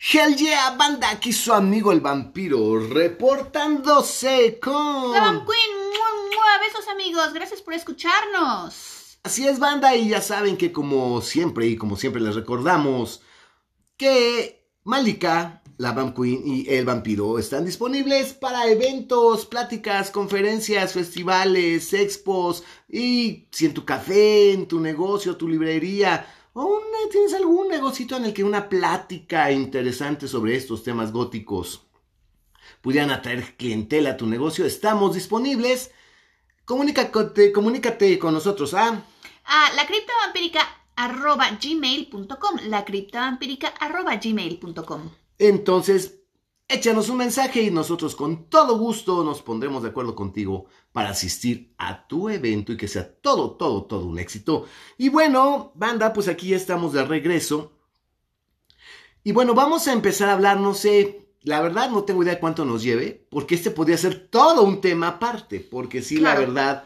[0.00, 5.10] Hell yeah, banda, aquí su amigo el vampiro, reportándose con...
[5.12, 6.64] La Vam Queen, ¡mua, mua!
[6.64, 9.18] besos amigos, gracias por escucharnos.
[9.24, 13.22] Así es, banda, y ya saben que como siempre, y como siempre les recordamos,
[13.96, 21.92] que Malika, la Vam Queen y el vampiro están disponibles para eventos, pláticas, conferencias, festivales,
[21.92, 26.24] expos, y si en tu café, en tu negocio, tu librería,
[26.60, 31.86] o un- tienes algún negocito en el que una plática interesante sobre estos temas góticos
[32.82, 35.90] pudieran atraer clientela a tu negocio, estamos disponibles.
[36.64, 39.02] Comunícate, comunícate con nosotros ¿ah?
[39.44, 39.86] A la
[40.96, 45.10] arroba gmail.com, la criptavampírica arroba gmail.com.
[45.38, 46.17] Entonces,
[46.68, 51.74] échanos un mensaje y nosotros con todo gusto nos pondremos de acuerdo contigo para asistir
[51.78, 54.66] a tu evento y que sea todo, todo, todo un éxito.
[54.98, 57.72] Y bueno, banda, pues aquí ya estamos de regreso.
[59.24, 62.64] Y bueno, vamos a empezar a hablar, no sé, la verdad no tengo idea cuánto
[62.64, 66.40] nos lleve, porque este podría ser todo un tema aparte, porque sí, Claro.
[66.40, 66.84] la verdad,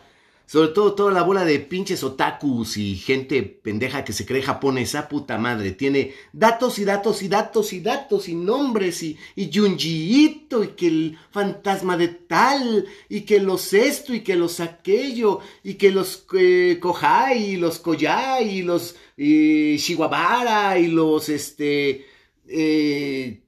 [0.53, 5.09] sobre todo toda la bola de pinches otakus y gente pendeja que se cree japonesa,
[5.09, 10.27] puta madre, tiene datos y datos y datos y datos y nombres y, y Junji
[10.27, 15.41] Ito y que el fantasma de tal y que los esto y que los aquello
[15.65, 22.05] y que los eh, Kohai y los Koyai y los eh, Shiwabara y los este
[22.47, 23.42] eh,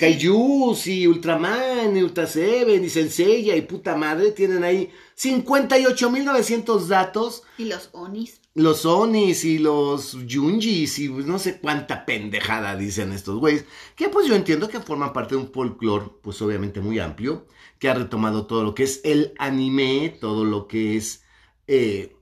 [0.00, 7.42] Kaijus y Ultraman y Ultra Seven y Senseiya y puta madre tienen ahí 58.900 datos
[7.58, 8.40] Y los onis.
[8.54, 14.08] los Onis y los Junjis y pues, no sé cuánta pendejada dicen estos güeyes, que
[14.08, 17.46] pues yo entiendo que forman parte de un folclore pues obviamente muy amplio,
[17.78, 21.24] que ha retomado todo lo que es el anime, todo lo que es
[21.66, 22.16] eh,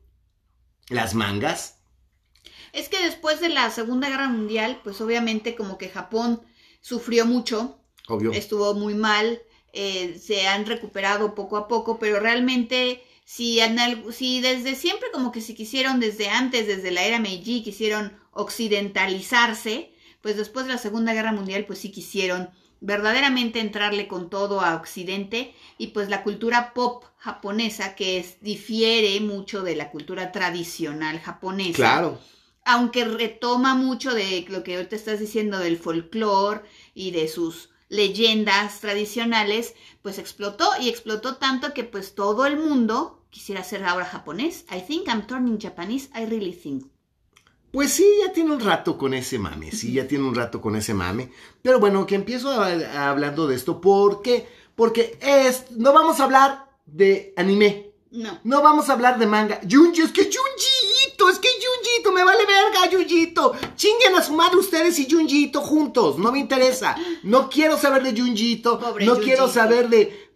[0.88, 1.78] las mangas.
[2.72, 6.42] Es que después de la Segunda Guerra Mundial, pues obviamente como que Japón
[6.88, 8.32] sufrió mucho, Obvio.
[8.32, 9.40] estuvo muy mal,
[9.72, 13.60] eh, se han recuperado poco a poco, pero realmente si,
[14.12, 19.92] si desde siempre como que se quisieron desde antes, desde la era Meiji, quisieron occidentalizarse,
[20.22, 24.76] pues después de la Segunda Guerra Mundial pues sí quisieron verdaderamente entrarle con todo a
[24.76, 31.18] Occidente y pues la cultura pop japonesa que es, difiere mucho de la cultura tradicional
[31.20, 32.18] japonesa Claro.
[32.64, 36.62] aunque retoma mucho de lo que ahorita estás diciendo del folclore
[36.98, 43.22] y de sus leyendas tradicionales, pues explotó y explotó tanto que pues todo el mundo
[43.30, 44.64] quisiera ser ahora japonés.
[44.70, 46.84] I think I'm turning Japanese, I really think.
[47.70, 50.74] Pues sí, ya tiene un rato con ese mame, sí, ya tiene un rato con
[50.74, 51.30] ese mame.
[51.62, 54.48] Pero bueno, que empiezo a- a hablando de esto, ¿por qué?
[54.74, 58.40] Porque es, no vamos a hablar de anime, No.
[58.42, 59.60] no vamos a hablar de manga.
[59.70, 60.30] Junji, es que
[61.30, 63.54] Es que Junjiito, me vale verga, Junjiito.
[63.76, 66.96] Chinguen a su madre ustedes y Junjiito juntos, no me interesa.
[67.22, 70.30] No quiero saber de Junjiito, Pobre no quiero saber de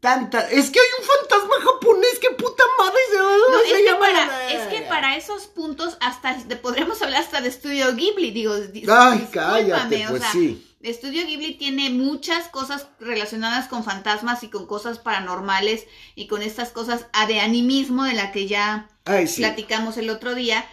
[0.00, 0.48] tanta...
[0.50, 4.48] Es que hay un fantasma japonés, que puta madre se, No, se es, que para,
[4.48, 4.88] es que verga.
[4.88, 8.54] para esos puntos hasta podríamos hablar hasta de Estudio Ghibli, digo,
[8.88, 10.62] Ay, cállate, o pues sea, sí.
[10.82, 16.70] Estudio Ghibli tiene muchas cosas relacionadas con fantasmas y con cosas paranormales y con estas
[16.70, 19.40] cosas de animismo de la que ya Ay, sí.
[19.40, 20.64] platicamos el otro día,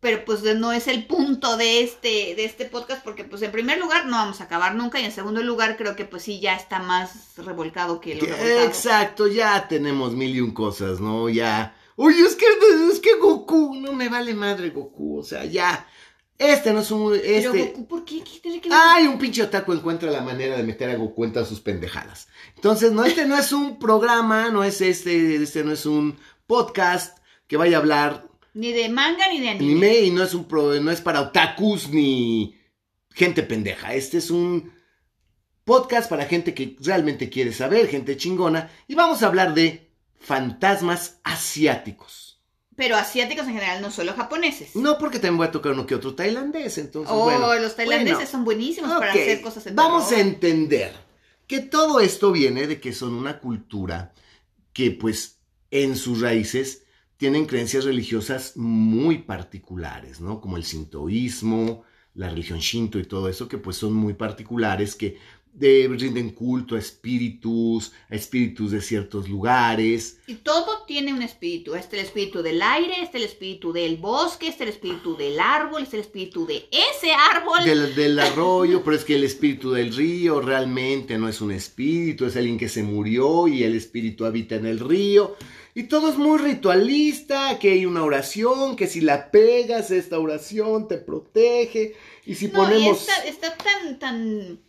[0.00, 3.78] pero pues no es el punto de este, de este podcast porque pues en primer
[3.78, 6.54] lugar no vamos a acabar nunca y en segundo lugar creo que pues sí ya
[6.54, 8.60] está más revolcado que Que- revolcado.
[8.64, 11.28] Exacto, ya tenemos mil y un cosas, ¿no?
[11.28, 11.74] Ya.
[11.96, 12.44] Oye, es que,
[12.92, 15.84] es que Goku, no me vale madre Goku, o sea, ya.
[16.38, 17.10] Este no es un.
[17.10, 17.64] Pero Este.
[17.72, 18.22] Goku, ¿por qué?
[18.22, 18.78] ¿Qué tiene que ver?
[18.80, 22.28] Ay, un pinche otaku encuentra la manera de meter a Goku en todas sus pendejadas.
[22.54, 26.16] Entonces, no, este no es un programa, no es este, este no es un
[26.46, 27.17] podcast
[27.48, 29.72] que vaya a hablar Ni de manga ni de anime.
[29.72, 32.56] anime y no es un pro, no es para otakus ni
[33.10, 33.94] gente pendeja.
[33.94, 34.72] Este es un
[35.64, 38.70] podcast para gente que realmente quiere saber, gente chingona.
[38.86, 42.40] Y vamos a hablar de fantasmas asiáticos.
[42.76, 44.76] Pero asiáticos en general, no solo japoneses.
[44.76, 46.78] No porque también voy a tocar uno que otro tailandés.
[46.78, 47.52] Entonces, oh, bueno.
[47.56, 48.30] los tailandeses bueno.
[48.30, 50.92] son buenísimos para hacer cosas en Vamos a entender
[51.48, 54.12] que todo esto viene de que son una cultura
[54.72, 55.40] que pues
[55.70, 56.84] en sus raíces
[57.18, 60.40] tienen creencias religiosas muy particulares, ¿no?
[60.40, 61.82] Como el sintoísmo,
[62.14, 65.18] la religión shinto y todo eso, que pues son muy particulares, que
[65.60, 70.20] eh, rinden culto a espíritus, a espíritus de ciertos lugares.
[70.28, 71.74] Y todo tiene un espíritu.
[71.74, 74.74] Este es el espíritu del aire, este es el espíritu del bosque, este es el
[74.74, 77.64] espíritu del árbol, este es el espíritu de ese árbol.
[77.64, 82.26] Del, del arroyo, pero es que el espíritu del río realmente no es un espíritu,
[82.26, 85.36] es alguien que se murió y el espíritu habita en el río.
[85.78, 90.88] Y todo es muy ritualista, que hay una oración, que si la pegas, esta oración
[90.88, 91.94] te protege.
[92.26, 93.00] Y si No, y ponemos...
[93.02, 94.60] está, está tan, tan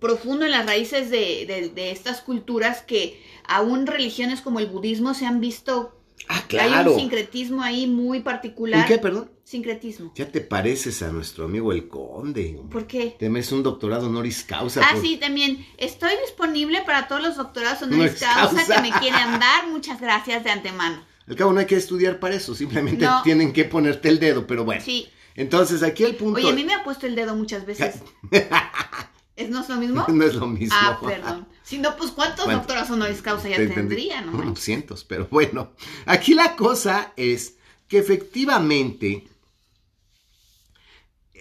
[0.00, 5.14] profundo en las raíces de, de- de estas culturas que aún religiones como el budismo
[5.14, 6.92] se han visto, Ah, hay claro.
[6.94, 8.80] un sincretismo ahí muy particular.
[8.80, 9.30] ¿Un qué, perdón?
[9.44, 10.12] Sincretismo.
[10.14, 12.58] Ya te pareces a nuestro amigo el conde.
[12.70, 13.14] ¿Por qué?
[13.18, 14.80] Te mereces un doctorado honoris causa.
[14.82, 15.66] Ah, por- sí, también.
[15.76, 18.76] Estoy disponible para todos los doctorados Honoris causa causa.
[18.76, 19.68] que me quieran dar.
[19.68, 21.04] Muchas gracias de antemano.
[21.28, 23.22] Al cabo no hay que estudiar para eso, simplemente No.
[23.22, 24.82] tienen que ponerte el dedo, pero bueno.
[24.82, 25.08] Sí.
[25.36, 26.38] Entonces aquí el punto...
[26.38, 27.96] Oye, a mí me ha puesto el dedo muchas veces.
[29.36, 30.04] ¿Es, ¿No es lo mismo?
[30.08, 30.76] no es lo mismo.
[30.80, 31.46] Ah, perdón.
[31.62, 34.54] Si no, pues ¿cuántos Bueno, doctorados honoris causa ya Te tendría, no?
[34.56, 35.72] Cientos, pero bueno.
[36.06, 37.56] Aquí la cosa es
[37.88, 39.26] que efectivamente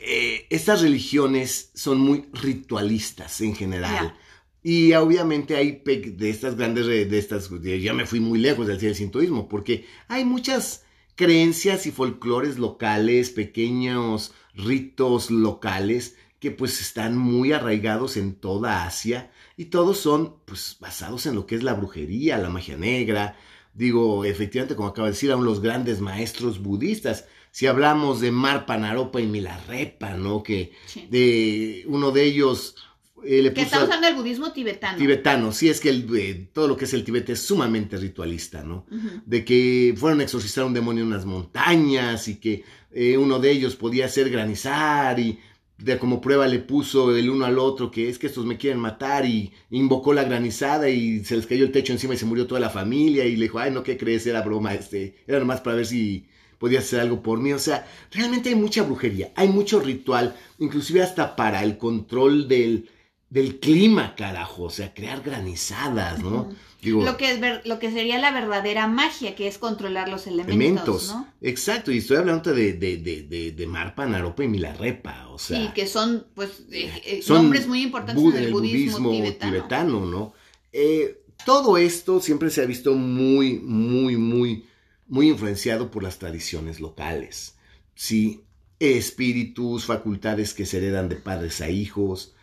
[0.05, 4.15] eh, estas religiones son muy ritualistas en general.
[4.61, 7.49] Y obviamente hay de estas grandes, de estas,
[7.81, 10.83] ya me fui muy lejos del del sintoísmo, porque hay muchas
[11.15, 19.31] creencias y folclores locales, pequeños ritos locales que pues están muy arraigados en toda Asia
[19.55, 23.37] y todos son pues basados en lo que es la brujería, la magia negra.
[23.73, 27.25] Digo, efectivamente, como acaba de decir, aún los grandes maestros budistas.
[27.53, 30.41] Si hablamos de Marpa, Naropa y Milarepa, ¿no?
[30.41, 31.07] Que Sí.
[31.11, 32.75] de uno de ellos
[33.23, 34.97] eh, le Que puso está usando el budismo tibetano.
[34.97, 35.51] tibetano.
[35.51, 38.85] Sí, es que el, eh, todo lo que es el Tibet es sumamente ritualista, ¿no?
[39.25, 43.37] De que fueron a exorcizar a un demonio en unas montañas y que eh, uno
[43.39, 45.37] de ellos podía hacer granizar y
[45.77, 48.79] de como prueba le puso el uno al otro que es que estos me quieren
[48.79, 52.45] matar y invocó la granizada y se les cayó el techo encima y se murió
[52.47, 54.25] toda la familia y le dijo, ay, no, ¿qué crees?
[54.27, 56.25] Era broma, este, era nomás para ver si
[56.63, 57.51] podía hacer algo por mí.
[57.51, 62.89] O sea, realmente hay mucha brujería, hay mucho ritual, inclusive hasta para el control del,
[63.29, 66.53] del clima, carajo, o sea, crear granizadas, ¿no?
[66.81, 70.25] Digo, Lo que, es ver- lo que sería la verdadera magia, que es controlar los
[70.25, 71.07] elementos, elementos.
[71.09, 71.27] ¿no?
[71.41, 75.59] Exacto, y estoy hablando de, de, de, de, de Marpa, Naropa y Milarepa, o sea,
[75.59, 80.05] sí, que son, pues, eh, eh, son nombres muy importantes bud- en el budismo, tibetano.
[80.05, 80.33] ¿no?
[80.71, 84.65] Eh, todo esto siempre se ha visto muy, muy, muy,
[85.13, 87.55] muy influenciado por las tradiciones locales,
[87.93, 88.45] ¿sí?
[88.79, 92.33] Espíritus, facultades que se heredan de padres a hijos,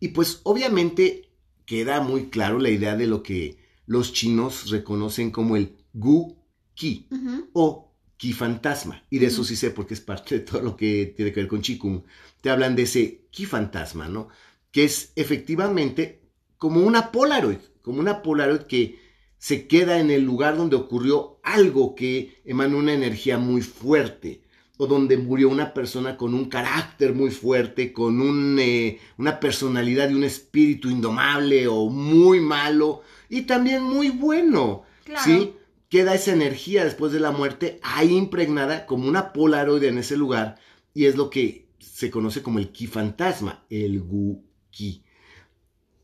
[0.00, 1.30] y pues obviamente
[1.66, 6.36] queda muy claro la idea de lo que los chinos reconocen como el Gu
[6.74, 7.06] Qi
[7.52, 9.04] o Ki fantasma.
[9.08, 11.48] Y de eso sí sé porque es parte de todo lo que tiene que ver
[11.48, 12.02] con Qigong.
[12.40, 14.26] Te hablan de ese Ki fantasma, ¿no?
[14.72, 16.20] Que es efectivamente
[16.58, 18.99] como una Polaroid, como una Polaroid que
[19.40, 24.42] se queda en el lugar donde ocurrió algo que emana una energía muy fuerte
[24.76, 30.10] o donde murió una persona con un carácter muy fuerte, con un, eh, una personalidad
[30.10, 33.00] y un espíritu indomable o muy malo
[33.30, 34.82] y también muy bueno.
[35.04, 35.24] Claro.
[35.24, 35.54] ¿Sí?
[35.88, 40.56] Queda esa energía después de la muerte ahí impregnada como una polaroid en ese lugar
[40.92, 45.02] y es lo que se conoce como el ki fantasma, el gu ki.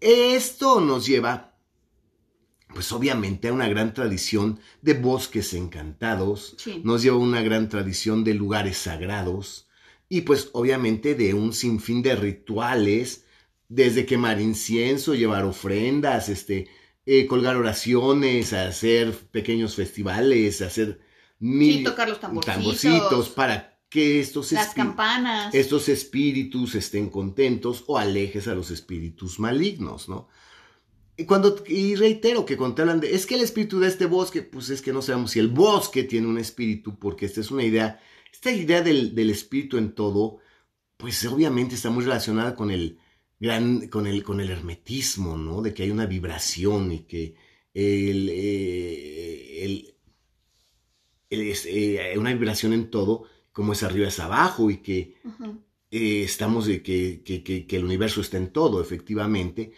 [0.00, 1.56] Esto nos lleva
[2.76, 6.82] pues obviamente a una gran tradición de bosques encantados, Sí.
[6.84, 9.67] nos lleva a una gran tradición de lugares sagrados
[10.11, 13.25] y pues obviamente de un sinfín de rituales,
[13.70, 16.69] desde quemar incienso, llevar ofrendas, este,
[17.06, 21.00] eh, colgar oraciones, hacer pequeños festivales, hacer
[21.38, 22.55] mil Sí, tocar los tamborcitos.
[22.82, 25.55] tamborcitos para que estos, Las espi- campanas.
[25.55, 30.29] estos espíritus estén contentos o alejes a los espíritus malignos, ¿no?
[31.19, 34.06] Y, cuando, y reitero que cuando te hablan de, es que el espíritu de este
[34.06, 37.51] bosque, pues es que no sabemos si el bosque tiene un espíritu, porque esta es
[37.51, 38.01] una idea,
[38.32, 40.39] esta idea del, del espíritu en todo,
[40.99, 42.99] pues obviamente está muy relacionada con el
[43.41, 45.63] gran, con el, con el hermetismo, ¿no?
[45.63, 47.35] De que hay una vibración y que
[47.75, 49.94] el, eh, el-
[51.31, 55.15] el- es, eh, una vibración en todo, como es arriba es abajo y que
[55.91, 59.73] eh, estamos de que, que- que- que el universo está en todo, efectivamente.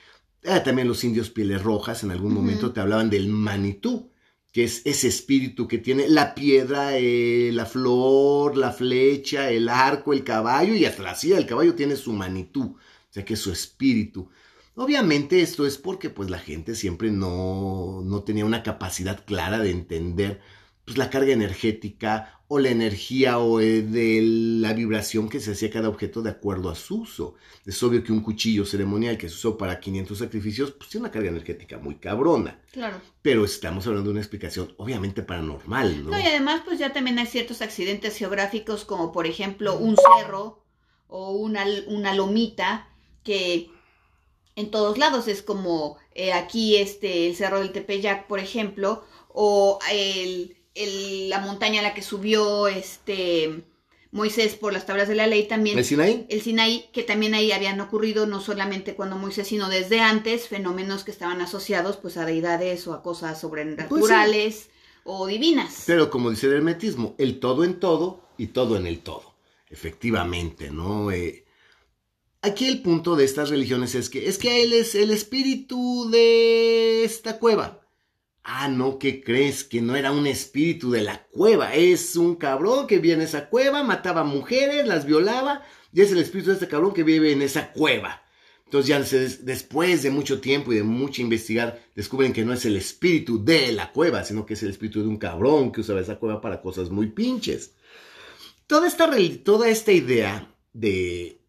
[0.45, 4.13] Ah, también los indios pieles rojas en algún momento te hablaban del manitú,
[4.53, 10.13] que es ese espíritu que tiene la piedra, eh, la flor, la flecha, el arco,
[10.13, 13.41] el caballo y hasta la silla del caballo tiene su manitú, o sea que es
[13.41, 14.31] su espíritu.
[14.77, 19.71] Obviamente esto es porque pues la gente siempre no, no tenía una capacidad clara de
[19.71, 20.41] entender
[20.89, 25.71] pues, la carga energética o la energía o eh, de la vibración que se hacía
[25.71, 27.35] cada objeto de acuerdo a su uso.
[27.67, 31.13] Es obvio que un cuchillo ceremonial que se usó para 500 sacrificios pues tiene una
[31.13, 33.03] carga energética muy cabrona, Claro.
[33.21, 36.11] pero estamos hablando de una explicación obviamente paranormal, ¿no?
[36.13, 40.65] No, y además, pues ya también hay ciertos accidentes geográficos, como por ejemplo un cerro
[41.07, 42.89] o una, una lomita,
[43.25, 43.71] que
[44.57, 49.79] en todos lados es como eh, aquí este, el Cerro del Tepeyac, por ejemplo, o
[49.93, 53.63] el, el- la montaña a la que subió este
[54.11, 55.77] Moisés por las tablas de la ley también.
[55.79, 56.27] ¿El Sinaí?
[56.31, 61.05] El Sinaí, que también ahí habían ocurrido no solamente cuando Moisés, sino desde antes, fenómenos
[61.05, 64.71] que estaban asociados pues a deidades o a cosas sobrenaturales
[65.05, 65.85] o divinas.
[65.87, 69.35] Pero como dice el hermetismo, el todo en todo y todo en el todo.
[69.71, 71.11] Efectivamente, ¿no?
[71.13, 71.45] Eh,
[72.41, 77.05] aquí el punto de estas religiones es que es que él es el espíritu de
[77.05, 77.81] esta cueva.
[78.51, 79.63] Ah, no, ¿qué crees?
[79.63, 81.75] Que no era un espíritu de la cueva.
[81.75, 85.63] Es un cabrón que viene a esa cueva, mataba mujeres, las violaba,
[85.93, 88.23] y es el espíritu de este cabrón que vive en esa cueva.
[88.65, 92.77] Entonces ya después de mucho tiempo y de mucho investigar, descubren que no es el
[92.77, 96.19] espíritu de la cueva, sino que es el espíritu de un cabrón que usaba esa
[96.19, 97.75] cueva para cosas muy pinches.
[98.67, 99.11] Toda esta,
[99.45, 101.43] toda esta idea de,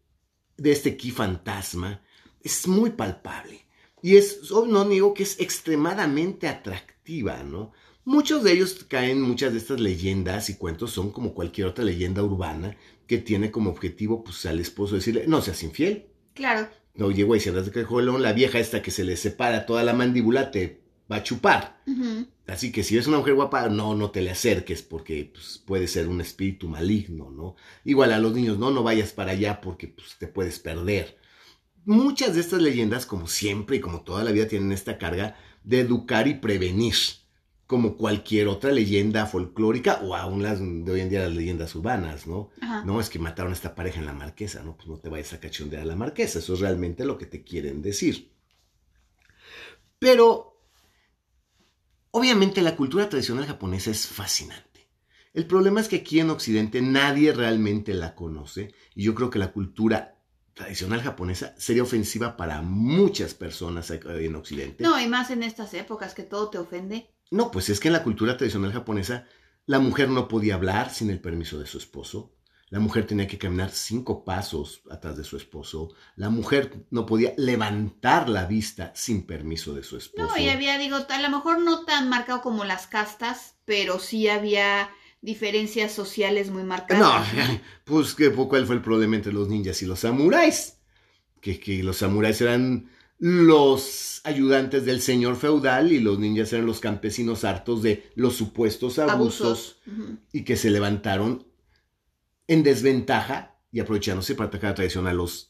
[0.58, 2.02] de este ki fantasma
[2.42, 3.64] es muy palpable.
[4.02, 7.72] Y es, oh, no digo que es extremadamente atractiva, ¿no?
[8.04, 12.22] Muchos de ellos caen, muchas de estas leyendas y cuentos son como cualquier otra leyenda
[12.22, 12.76] urbana
[13.06, 17.48] que tiene como objetivo pues al esposo decirle, no seas infiel, Claro, no, llegó y
[17.48, 21.16] andas de cajolón, la vieja esta que se le separa toda la mandíbula te va
[21.16, 21.80] a chupar.
[22.46, 25.86] Así que si eres una mujer guapa, no, no te le acerques porque pues, puede
[25.86, 27.56] ser un espíritu maligno, ¿no?
[27.84, 31.16] Igual a los niños, no, no vayas para allá porque pues, te puedes perder.
[31.84, 35.80] Muchas de estas leyendas, como siempre y como toda la vida, tienen esta carga de
[35.80, 36.94] educar y prevenir,
[37.66, 42.26] como cualquier otra leyenda folclórica o aún las de hoy en día las leyendas urbanas,
[42.26, 42.50] ¿no?
[42.60, 42.84] ajá.
[42.84, 44.76] No, es que mataron a esta pareja en la marquesa, ¿no?
[44.76, 47.44] Pues no te vayas a cachondear a la marquesa, eso es realmente lo que te
[47.44, 48.32] quieren decir.
[50.00, 50.60] Pero,
[52.10, 54.88] obviamente la cultura tradicional japonesa es fascinante.
[55.32, 59.38] El problema es que aquí en Occidente nadie realmente la conoce y yo creo que
[59.38, 60.19] la cultura
[60.54, 64.84] tradicional japonesa sería ofensiva para muchas personas en Occidente.
[64.84, 67.14] No, y más en estas épocas que todo te ofende.
[67.30, 69.26] No, pues es que en la cultura tradicional japonesa
[69.66, 72.34] la mujer no podía hablar sin el permiso de su esposo.
[72.70, 75.92] La mujer tenía que caminar cinco pasos atrás de su esposo.
[76.14, 80.28] La mujer no podía levantar la vista sin permiso de su esposo.
[80.28, 84.28] No, y había, digo, a lo mejor no tan marcado como las castas, pero sí
[84.28, 84.90] había
[85.22, 87.26] diferencias sociales muy marcadas.
[87.34, 90.78] No, pues que cuál fue el problema entre los ninjas y los samuráis.
[91.40, 96.80] Que, que los samuráis eran los ayudantes del señor feudal y los ninjas eran los
[96.80, 99.80] campesinos hartos de los supuestos abusos.
[100.32, 101.46] Y que se levantaron
[102.46, 105.49] en desventaja y aprovechándose para atacar a traición a los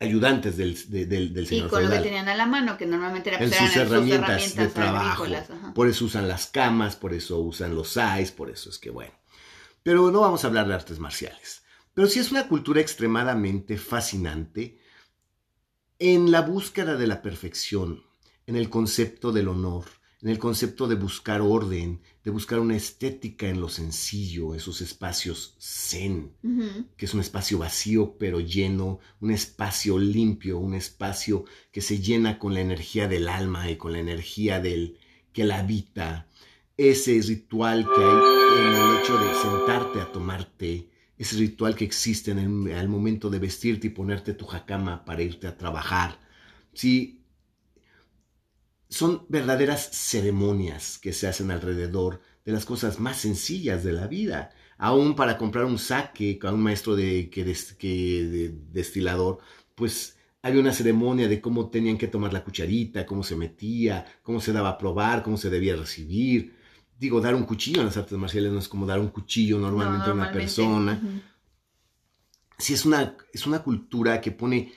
[0.00, 2.86] ayudantes del, de- del, del Y señor con lo que tenían a la mano, que
[2.86, 5.24] normalmente era, En pues, sus eran herramientas, de trabajo.
[5.24, 5.74] agrícolas, ajá.
[5.74, 9.12] Por eso usan las camas, por eso usan los sais, por eso es que bueno.
[9.82, 11.62] Pero no vamos a hablar de artes marciales.
[11.94, 14.78] Pero sí es una cultura extremadamente fascinante
[15.98, 18.04] en la búsqueda de la perfección,
[18.46, 19.84] en el concepto del honor,
[20.22, 25.56] en el concepto de buscar orden, de buscar una estética en lo sencillo, esos espacios
[25.60, 26.32] zen,
[26.96, 32.38] que es un espacio vacío pero lleno, un espacio limpio, un espacio que se llena
[32.38, 34.98] con la energía del alma y con la energía del
[35.32, 36.26] que la habita.
[36.76, 41.84] Ese ritual que hay en el hecho de sentarte a tomar té, ese ritual que
[41.84, 46.20] existe en el al momento de vestirte y ponerte tu jacama para irte a trabajar.
[46.72, 47.17] Sí,
[48.88, 54.50] son verdaderas ceremonias que se hacen alrededor de las cosas más sencillas de la vida.
[54.78, 59.38] Aún para comprar un saque a un maestro de, que, des- que de destilador,
[59.74, 64.40] pues había una ceremonia de cómo tenían que tomar la cucharita, cómo se metía, cómo
[64.40, 66.54] se daba a probar, cómo se debía recibir.
[66.98, 70.06] Digo, dar un cuchillo en las artes marciales no es como dar un cuchillo normalmente
[70.06, 71.00] No, a una persona
[72.58, 74.72] sí es una, es una cultura que pone,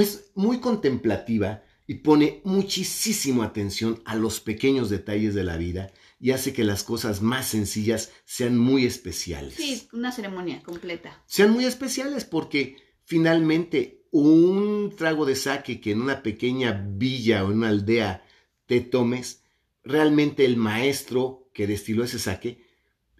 [0.00, 5.90] es muy contemplativa y pone muchísimo atención a los pequeños detalles de la vida
[6.20, 9.54] y hace que las cosas más sencillas sean muy especiales.
[9.54, 11.22] Sí, una ceremonia completa.
[11.26, 17.50] Sean muy especiales porque finalmente un trago de sake que en una pequeña villa o
[17.50, 18.22] en una aldea
[18.66, 19.42] te tomes,
[19.82, 22.62] realmente el maestro que destiló ese sake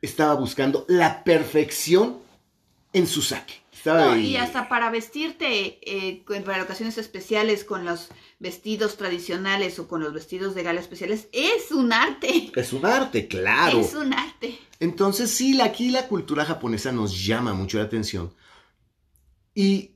[0.02, 2.18] estaba buscando la perfección
[2.92, 3.62] en su sake.
[3.85, 8.08] No, y hasta para vestirte eh, para ocasiones especiales con los
[8.38, 12.50] vestidos tradicionales o con los vestidos de gala especiales es un arte.
[12.54, 13.80] Es un arte, claro.
[13.80, 14.58] Es un arte.
[14.80, 18.32] Entonces, sí, aquí la cultura japonesa nos llama mucho la atención.
[19.54, 19.92] Y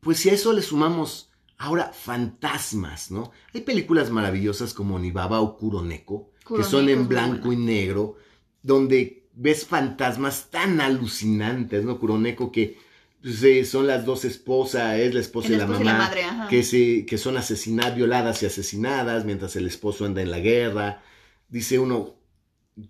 [0.00, 3.32] pues si a eso le sumamos ahora fantasmas, ¿no?
[3.54, 8.16] Hay películas maravillosas como Nibaba o Kuroneko, que son en blanco y negro,
[8.62, 11.98] donde ves fantasmas tan alucinantes, ¿no?
[11.98, 12.78] Kuroneko que
[13.22, 16.48] eh, son las dos esposas, es la esposa y la y mamá, la madre, ajá.
[16.48, 21.02] que, se, que son asesinadas, violadas y asesinadas, mientras el esposo anda en la guerra.
[21.48, 22.14] Dice uno,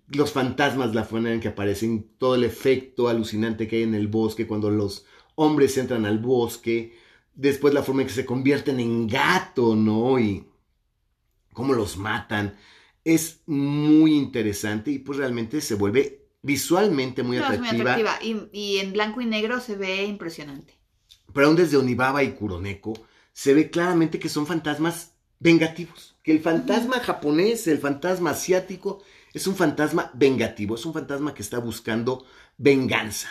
[0.08, 4.08] los fantasmas, la forma en que aparecen, todo el efecto alucinante que hay en el
[4.08, 6.96] bosque cuando los hombres entran al bosque,
[7.34, 10.18] después la forma en que se convierten en gato, ¿no?
[10.18, 10.46] Y
[11.52, 12.56] cómo los matan.
[13.04, 17.92] Es muy interesante y pues realmente se vuelve visualmente muy No, es muy atractiva.
[17.94, 18.18] atractiva.
[18.22, 20.74] Y, y en blanco y negro se ve impresionante.
[21.32, 22.92] Pero aún desde Onibaba y Kuroneko
[23.32, 26.16] se ve claramente que son fantasmas vengativos.
[26.22, 31.42] Que el fantasma japonés, el fantasma asiático, es un fantasma vengativo, es un fantasma que
[31.42, 32.24] está buscando
[32.58, 33.28] venganza.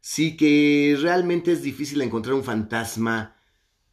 [0.00, 3.36] Sí que realmente es difícil encontrar un fantasma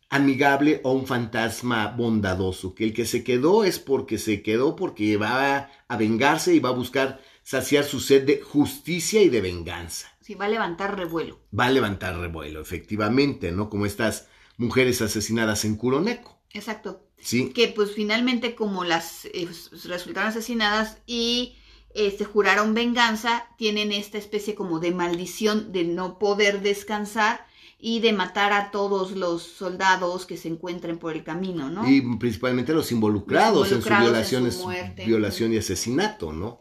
[0.10, 2.76] amigable o un fantasma bondadoso.
[2.76, 6.70] Que el que se quedó es porque se quedó, porque va a vengarse y va
[6.70, 11.40] a buscar saciar su sed de justicia y de venganza Sí, va a levantar revuelo.
[11.58, 13.70] va a levantar revuelo, efectivamente, ¿no?
[13.70, 17.06] Como estas mujeres asesinadas en Kuroneko, Exacto.
[17.20, 17.50] ¿sí?
[17.50, 19.48] Que pues finalmente como las eh,
[19.86, 21.56] resultaron asesinadas y
[21.96, 27.46] este, juraron venganza, tienen esta especie como de maldición de no poder descansar
[27.80, 31.90] y de matar a todos los soldados que se encuentren por el camino, ¿no?
[31.90, 35.06] Y principalmente los involucrados, Los involucrados en en su muerte.
[35.06, 36.61] violación y asesinato, ¿no?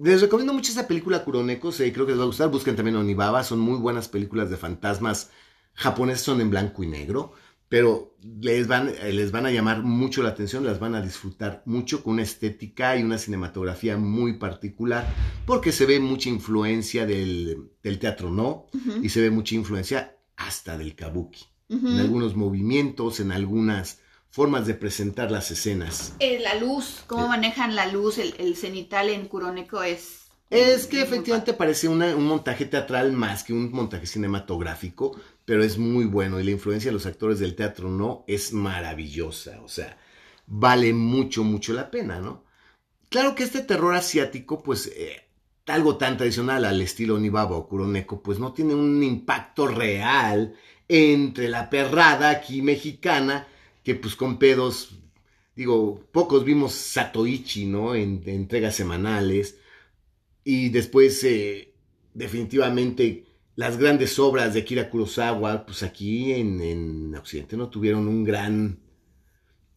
[0.00, 2.50] Les recomiendo mucho esta película Kuroneko, sí, creo que les va a gustar.
[2.50, 5.30] Busquen también Onibaba, son muy buenas películas de fantasmas
[5.74, 7.32] japoneses, son en blanco y negro,
[7.68, 11.62] pero les van, eh, les van a llamar mucho la atención, las van a disfrutar
[11.66, 15.06] mucho con una estética y una cinematografía muy particular,
[15.46, 18.66] porque se ve mucha influencia del, del teatro no
[19.02, 24.00] y se ve mucha influencia hasta del kabuki, en algunos movimientos, en algunas
[24.34, 26.14] formas de presentar las escenas.
[26.18, 27.28] Eh, la luz, cómo Eh.
[27.28, 30.22] manejan la luz, el, el cenital en Kuroneko es...
[30.50, 35.78] Es que efectivamente parece una- un montaje teatral más que un montaje cinematográfico, pero es
[35.78, 39.96] muy bueno y la influencia de los actores del teatro no es maravillosa, o sea,
[40.46, 42.44] vale mucho, mucho la pena, ¿no?
[43.10, 45.22] Claro que este terror asiático, pues eh,
[45.66, 50.54] algo tan tradicional al estilo Onibaba o Kuroneko, pues no tiene un impacto real
[50.88, 53.46] entre la perrada aquí mexicana,
[53.84, 54.98] que pues con pedos,
[55.54, 57.94] digo, pocos vimos Satoichi, ¿no?
[57.94, 59.58] En, en entregas semanales.
[60.42, 61.74] Y después, eh,
[62.14, 68.24] definitivamente, las grandes obras de Akira Kurosawa, pues aquí en, en Occidente no tuvieron un
[68.24, 68.78] gran,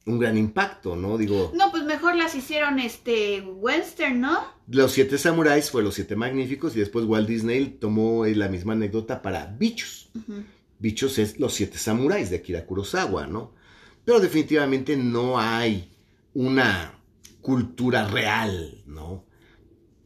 [0.06, 1.18] un gran impacto, ¿no?
[1.18, 4.40] Digo, No, pues mejor las hicieron este western, ¿no?
[4.68, 8.74] Los Siete Samuráis fue Los Siete Magníficos y después Walt Disney tomó eh, la misma
[8.74, 10.10] anécdota para Bichos.
[10.80, 13.57] Bichos es Los Siete Samuráis de Akira Kurosawa, ¿no?
[14.08, 15.92] Pero definitivamente no hay
[16.34, 16.98] una
[17.42, 19.26] cultura real, ¿no?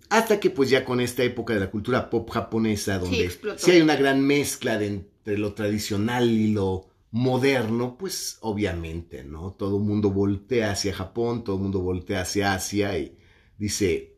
[0.10, 3.80] Hasta que pues ya con esta época de la cultura pop japonesa, donde sí hay
[3.80, 9.52] una gran mezcla de entre lo tradicional y lo moderno, pues obviamente, ¿no?
[9.52, 13.16] Todo el mundo voltea hacia Japón, todo el mundo voltea hacia Asia y
[13.60, 14.18] dice,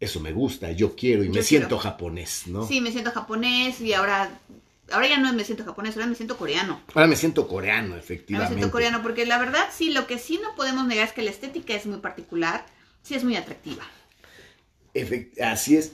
[0.00, 2.66] eso me gusta, yo quiero y Yo me siento japonés, ¿no?
[2.66, 4.40] Sí, me siento japonés y ahora...
[4.90, 6.80] Ahora ya no me siento japonés, ahora me siento coreano.
[6.94, 8.54] Ahora me siento coreano, Ahora me efectivamente.
[8.54, 11.30] siento coreano porque la verdad sí, lo que sí no podemos negar es que la
[11.30, 12.66] estética es muy particular,
[13.02, 13.82] sí es muy atractiva.
[14.94, 15.92] Efect- Así es.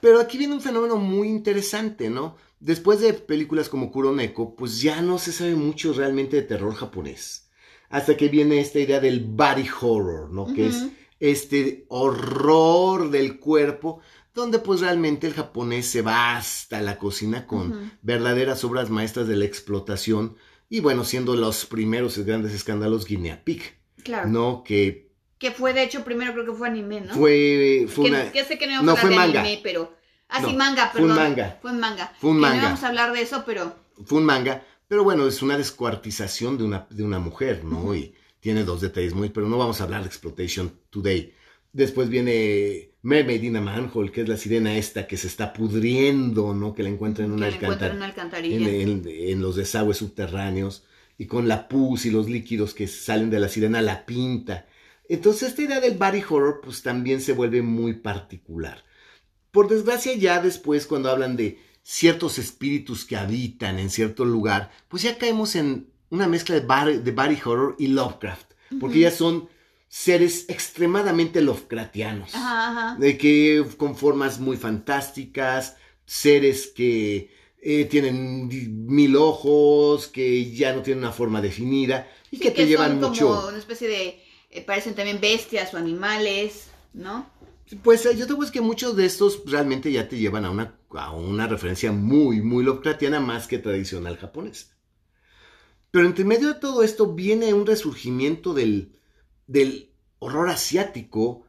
[0.00, 2.36] Pero aquí viene un fenómeno muy interesante, ¿no?
[2.60, 7.48] Después de películas como Kuroneko, pues ya no se sabe mucho realmente de terror japonés.
[7.90, 10.52] Hasta que viene esta idea del body horror, ¿no?
[10.52, 10.86] Que es
[11.20, 14.00] este horror del cuerpo,
[14.34, 19.36] donde pues realmente el japonés se va hasta la cocina con verdaderas obras maestras de
[19.36, 20.36] la explotación
[20.68, 23.62] y bueno, siendo los primeros grandes escándalos Guinea Pig,
[24.02, 24.28] Claro.
[24.28, 24.62] ¿no?
[24.66, 27.14] Que Que fue, de hecho, primero creo que fue anime, ¿no?
[27.14, 28.32] fue, fue que, una...
[28.32, 29.40] que sé que no fue de manga.
[29.40, 29.94] anime, pero...
[30.28, 31.22] Ah, sí, manga, fue un perdón.
[31.22, 31.58] manga.
[31.62, 32.12] Fue un manga.
[32.18, 32.56] Fue un Que manga.
[32.56, 33.74] No íbamos a hablar de eso, pero...
[34.04, 37.94] fue un manga, pero bueno, es una descuartización de una, de una mujer, ¿no?
[37.94, 41.34] Y tiene dos detalles muy, pero no vamos a hablar de Exploitation Today.
[41.74, 46.54] Después viene Mermaid in a Manhole, que es la sirena esta que se está pudriendo,
[46.54, 46.72] ¿no?
[46.74, 48.56] Que la encuentra en una encuentran en alcantar- una alcantarilla.
[48.70, 50.84] en, en- en los desagües subterráneos,
[51.18, 54.66] y con la pus y los líquidos que salen de la sirena la pinta.
[55.08, 58.82] Entonces esta idea del body horror pues también se vuelve muy particular.
[59.50, 65.02] Por desgracia ya después cuando hablan de ciertos espíritus que habitan en cierto lugar, pues
[65.02, 69.02] ya caemos en una mezcla de body, de body horror y Lovecraft, porque Ujú.
[69.02, 69.48] ya son
[69.96, 72.96] seres extremadamente Lovecraftianos Ajá, ajá.
[72.98, 77.30] de que con formas muy fantásticas, seres que
[77.62, 78.48] eh, tienen
[78.86, 83.10] mil ojos, que ya no tienen una forma definida y Sí, que te llevan son
[83.10, 83.26] mucho.
[83.28, 84.20] como una especie de...
[84.50, 87.30] eh, parecen también bestias o animales, ¿no?
[87.82, 90.50] Pues eh, yo te digo es que muchos de estos realmente ya te llevan a
[90.50, 94.66] una, a una referencia muy, muy Lovecraftiana más que tradicional japonesa.
[95.90, 98.93] Pero entre medio de todo esto viene un resurgimiento del,
[99.46, 101.46] del horror asiático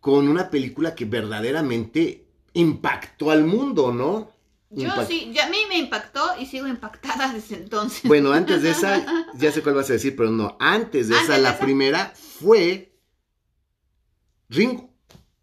[0.00, 4.30] con una película que verdaderamente impactó al mundo, ¿no?
[4.70, 8.02] Yo Impact- sí, a mí me impactó y sigo impactada desde entonces.
[8.04, 11.34] Bueno, antes de esa, ya sé cuál vas a decir, pero no, antes de esa,
[11.34, 11.58] de la esa.
[11.60, 12.96] primera fue
[14.48, 14.90] Ringu.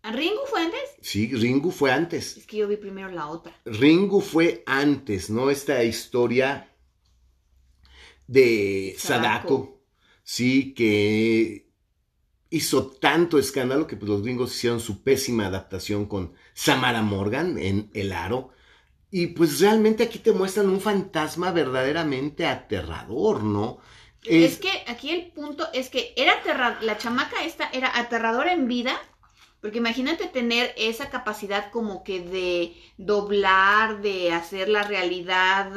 [0.01, 0.79] ¿A ¿Ringu fue antes?
[1.01, 2.38] Sí, Ringu fue antes.
[2.38, 3.53] Es que yo vi primero la otra.
[3.65, 5.49] Ringu fue antes, ¿no?
[5.49, 6.67] Esta historia
[8.27, 9.27] de Sadako.
[9.47, 9.79] Sadako,
[10.30, 11.72] sí, que
[12.52, 17.89] hizo tanto escándalo que pues, los gringos hicieron su pésima adaptación con Samara Morgan en
[17.96, 18.52] El Aro.
[19.10, 23.80] Y pues realmente aquí te muestran un fantasma verdaderamente aterrador, ¿no?
[24.24, 28.68] Es, que aquí el punto es que era aterradora, la chamaca esta era aterradora en
[28.68, 29.02] vida,
[29.62, 35.72] porque imagínate tener esa capacidad como que de doblar, de hacer la realidad.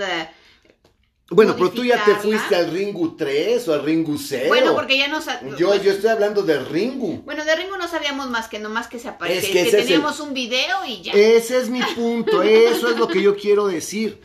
[1.35, 4.45] Bueno, pero tú ya te fuiste al Ringu 3 o al Ringu 0.
[4.49, 5.21] Bueno, porque ya no
[5.57, 7.23] yo, pues, yo estoy hablando de Ringu.
[7.25, 10.21] Bueno, de Ringo no sabíamos más que nomás que se aparecía, Es que el- teníamos
[10.21, 11.13] un video y ya.
[11.13, 14.21] Ese es mi punto, eso es lo que yo quiero decir.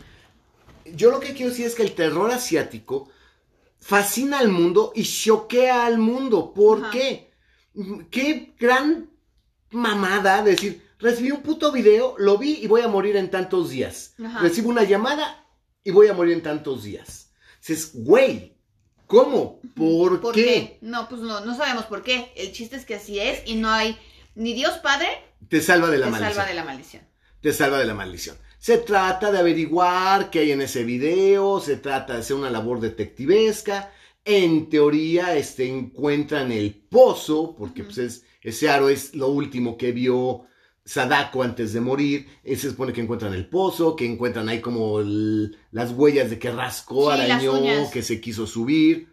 [0.86, 3.10] Yo lo que quiero decir es que el terror asiático
[3.80, 6.54] fascina al mundo y choquea al mundo.
[6.54, 6.91] ¿Por Ajá.
[6.91, 7.32] qué?
[8.12, 9.10] Qué gran
[9.72, 14.13] mamada decir, recibí un puto video, lo vi y voy a morir en tantos días.
[14.24, 14.39] Ajá.
[14.39, 15.46] Recibo una llamada
[15.84, 17.32] y voy a morir en tantos días.
[17.60, 18.58] Dices, güey,
[19.06, 19.60] ¿cómo?
[19.76, 20.44] ¿Por, ¿Por qué?
[20.44, 20.78] qué?
[20.82, 22.32] No, pues no, no sabemos por qué.
[22.36, 23.98] El chiste es que así es y no hay
[24.36, 25.08] ni Dios Padre
[25.50, 26.34] Te salva de la te maldición.
[26.36, 27.04] salva de la maldición.
[27.42, 28.38] te salva de la maldición.
[28.60, 32.80] Se trata de averiguar qué hay en ese video, se trata de hacer una labor
[32.80, 33.92] detectivesca.
[34.26, 39.92] En teoría, este, encuentran el pozo, porque pues, es- ese aro es lo último que
[39.94, 40.46] vio
[40.88, 42.28] Sadako antes de morir.
[42.43, 46.39] Eh, Se supone que encuentran el pozo, que encuentran ahí como el- las huellas de
[46.39, 49.10] que rascó, Sí, arañó, que se quiso subir,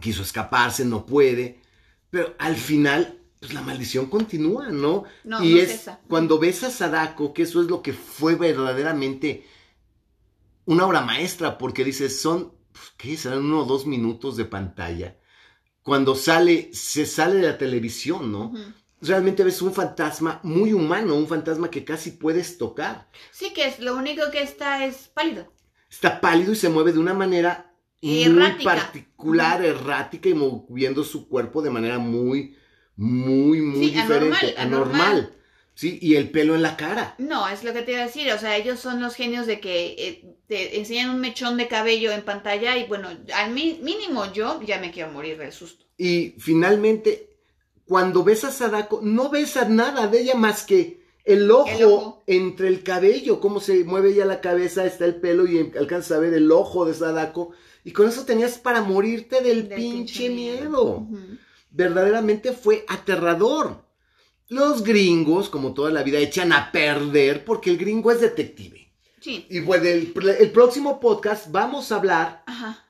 [0.00, 1.60] quiso escaparse, no puede.
[2.10, 5.04] Pero al final, pues la maldición continúa, ¿no?
[5.24, 6.00] No, y no es cesa.
[6.08, 9.44] cuando ves a Sadako, que eso es lo que fue verdaderamente
[10.64, 13.16] una obra maestra, porque dices, son, pues, ¿qué?
[13.16, 15.16] Serán uno o dos minutos de pantalla.
[15.82, 18.52] Cuando sale, se sale de la televisión, ¿no?
[19.00, 23.08] Realmente ves un fantasma muy humano, un fantasma que casi puedes tocar.
[23.30, 25.52] Sí, que es lo único que está es pálido.
[25.90, 28.64] Está pálido y se mueve de una manera muy Errática.
[28.64, 32.56] particular, errática y moviendo su cuerpo de manera muy,
[32.96, 35.00] muy, muy Sí, diferente, anormal, anormal.
[35.00, 35.32] anormal.
[35.74, 37.14] Sí, y el pelo en la cara.
[37.18, 38.32] No, es lo que te iba a decir.
[38.32, 42.12] O sea, ellos son los genios de que eh, te enseñan un mechón de cabello
[42.12, 45.84] en pantalla y bueno, al mínimo yo ya me quiero morir del susto.
[45.98, 47.35] Y finalmente,
[47.86, 51.84] cuando ves a Sadako, no ves a nada de ella más que el ojo, El
[51.84, 52.22] ojo.
[52.26, 56.20] entre el cabello, cómo se mueve ella la cabeza, está el pelo y alcanzas a
[56.20, 57.50] ver el ojo de Sadako.
[57.84, 61.06] Y con eso tenías para morirte del, Del pinche, miedo.
[61.70, 63.84] Verdaderamente fue aterrador.
[64.48, 68.92] Los gringos, como toda la vida, echan a perder porque el gringo es detective.
[69.20, 69.46] Sí.
[69.50, 72.85] Y pues el, el próximo podcast vamos a hablar Ajá.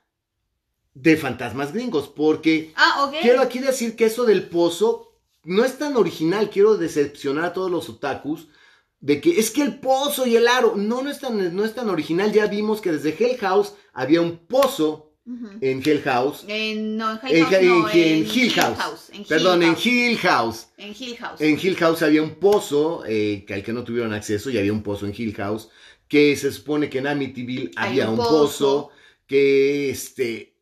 [0.98, 3.10] De fantasmas gringos porque Ah.
[3.20, 5.12] Quiero aquí decir que eso del pozo
[5.44, 6.48] no es tan original.
[6.50, 8.48] Quiero decepcionar a todos los otakus
[9.00, 10.72] de que es que el pozo y el aro.
[10.74, 12.32] No, no es tan, no es tan original.
[12.32, 15.12] Ya vimos que desde Hell House había un pozo
[15.60, 16.44] en Hell House.
[16.48, 17.62] En, no, en En, Hill House.
[17.62, 19.08] no, en- en Hill House.
[19.12, 19.86] En Hill Perdón, en House.
[19.86, 20.66] Hill House.
[20.78, 21.40] En Hill House.
[21.40, 24.72] En Hill House había un pozo eh, que al que no tuvieron acceso y había
[24.72, 25.68] un pozo en Hill House.
[26.08, 28.30] Que se supone que en Amityville Hay había un un pozo.
[28.30, 28.90] pozo.
[29.26, 30.55] Que este.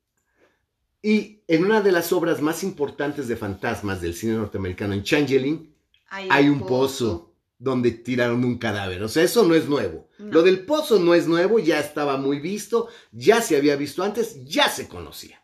[1.07, 5.71] Y en una de las obras más importantes de fantasmas del cine norteamericano, en Changeling,
[6.09, 9.03] hay un pozo donde tiraron un cadáver.
[9.03, 10.09] O sea, eso no es nuevo.
[10.19, 10.33] No.
[10.33, 14.45] Lo del pozo no es nuevo, ya estaba muy visto, ya se había visto antes,
[14.47, 15.43] ya se conocía.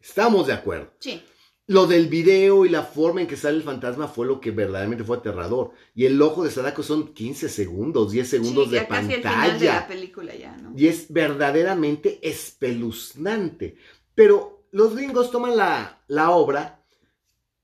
[0.00, 0.92] Estamos de acuerdo.
[0.98, 1.22] Sí.
[1.66, 5.04] Lo del video y la forma en que sale el fantasma fue lo que verdaderamente
[5.04, 5.70] fue aterrador.
[5.94, 9.30] Y el ojo de Sadako son 15 segundos, 10 segundos Sí, de final de la
[9.30, 9.86] pantalla.
[9.86, 10.72] película ya, ¿no?
[10.76, 13.76] Y es verdaderamente espeluznante.
[14.14, 16.84] Pero los gringos toman la, la obra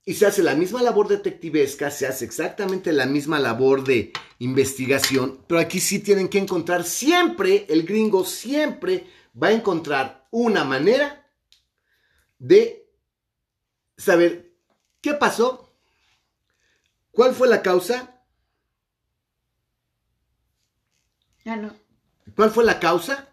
[0.05, 5.43] y se hace la misma labor detectivesca, se hace exactamente la misma labor de investigación,
[5.45, 11.29] pero aquí sí tienen que encontrar siempre, el gringo siempre va a encontrar una manera
[12.39, 12.89] de
[13.97, 14.53] saber
[15.01, 15.75] qué pasó,
[17.11, 18.23] cuál fue la causa,
[21.43, 21.75] Ya no.
[22.37, 23.27] cuál fue la causa.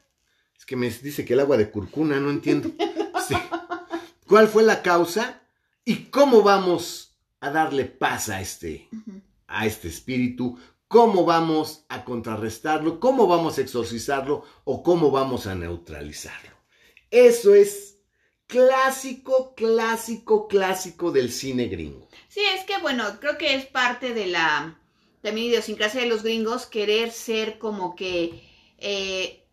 [0.59, 2.73] Es que me dice que el agua de curcuna, no entiendo.
[3.29, 3.35] Sí.
[4.29, 5.41] ¿Cuál fue la causa
[5.87, 8.87] y cómo vamos a darle paz a este,
[9.47, 15.55] a este espíritu, cómo vamos a contrarrestarlo, cómo vamos a exorcizarlo o cómo vamos a
[15.55, 16.51] neutralizarlo.
[17.11, 17.97] Eso es
[18.47, 22.07] clásico, clásico, clásico del cine gringo.
[22.29, 24.79] Sí, es que bueno, creo que es parte de la
[25.23, 29.47] también idiosincrasia de los gringos querer ser como que eh,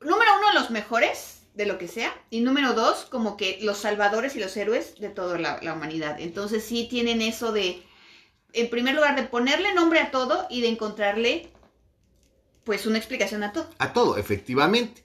[0.00, 4.36] número uno los mejores de lo que sea y número dos como que los salvadores
[4.36, 6.18] y los héroes de toda la, la humanidad.
[6.20, 7.82] Entonces sí tienen eso de,
[8.52, 11.52] en primer lugar, de ponerle nombre a todo y de encontrarle
[12.64, 13.68] pues una explicación a todo.
[13.78, 15.04] A todo, efectivamente.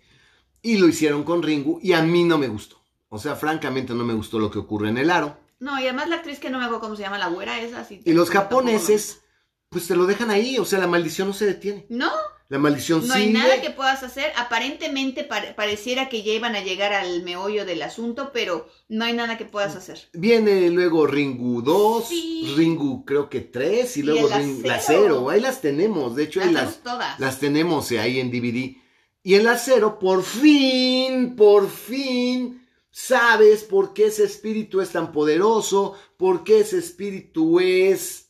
[0.62, 2.78] Y lo hicieron con Ringu y a mí no me gustó.
[3.10, 5.38] O sea, francamente no me gustó lo que ocurre en el aro.
[5.60, 7.84] No, y además la actriz que no me acuerdo cómo se llama, la güera esa.
[7.84, 9.22] Sí, Y los japoneses,
[9.70, 10.58] pues te lo dejan ahí.
[10.60, 11.86] O sea, la maldición no se detiene.
[11.90, 12.12] No,
[12.50, 14.32] La maldición No hay nada que puedas hacer.
[14.38, 19.12] Aparentemente pare- pareciera que ya iban a llegar al meollo del asunto, pero no hay
[19.14, 20.08] nada que puedas hacer.
[20.14, 22.54] Viene luego Ringu 2, Sí.
[22.56, 24.82] Ringu creo que 3 y Y luego la acero.
[25.26, 25.30] 0.
[25.30, 26.16] Ahí las tenemos.
[26.16, 27.20] De hecho, Las ahí tenemos las, todas.
[27.20, 28.78] las tenemos eh, ahí en DVD.
[29.24, 35.12] Y en la 0, por fin, por fin, sabes por qué ese espíritu es tan
[35.12, 38.30] poderoso, por qué ese espíritu es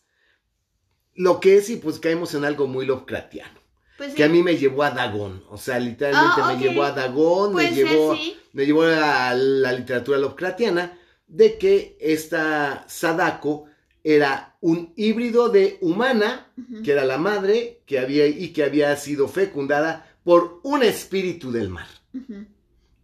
[1.13, 3.59] lo que es y pues caemos en algo muy Lovecraftiano.
[3.97, 5.43] Pues sí, Que a mí me llevó a Dagon.
[5.49, 8.37] O sea, literalmente Ah, me llevó a Dagon, puede me ser, llevó, sí.
[8.53, 13.65] me llevó a la literatura Lovecraftiana de que esta Sadako
[14.03, 16.47] era un híbrido de humana,
[16.83, 21.67] que era la madre, que había, y que había sido fecundada por un espíritu del
[21.69, 21.87] mar,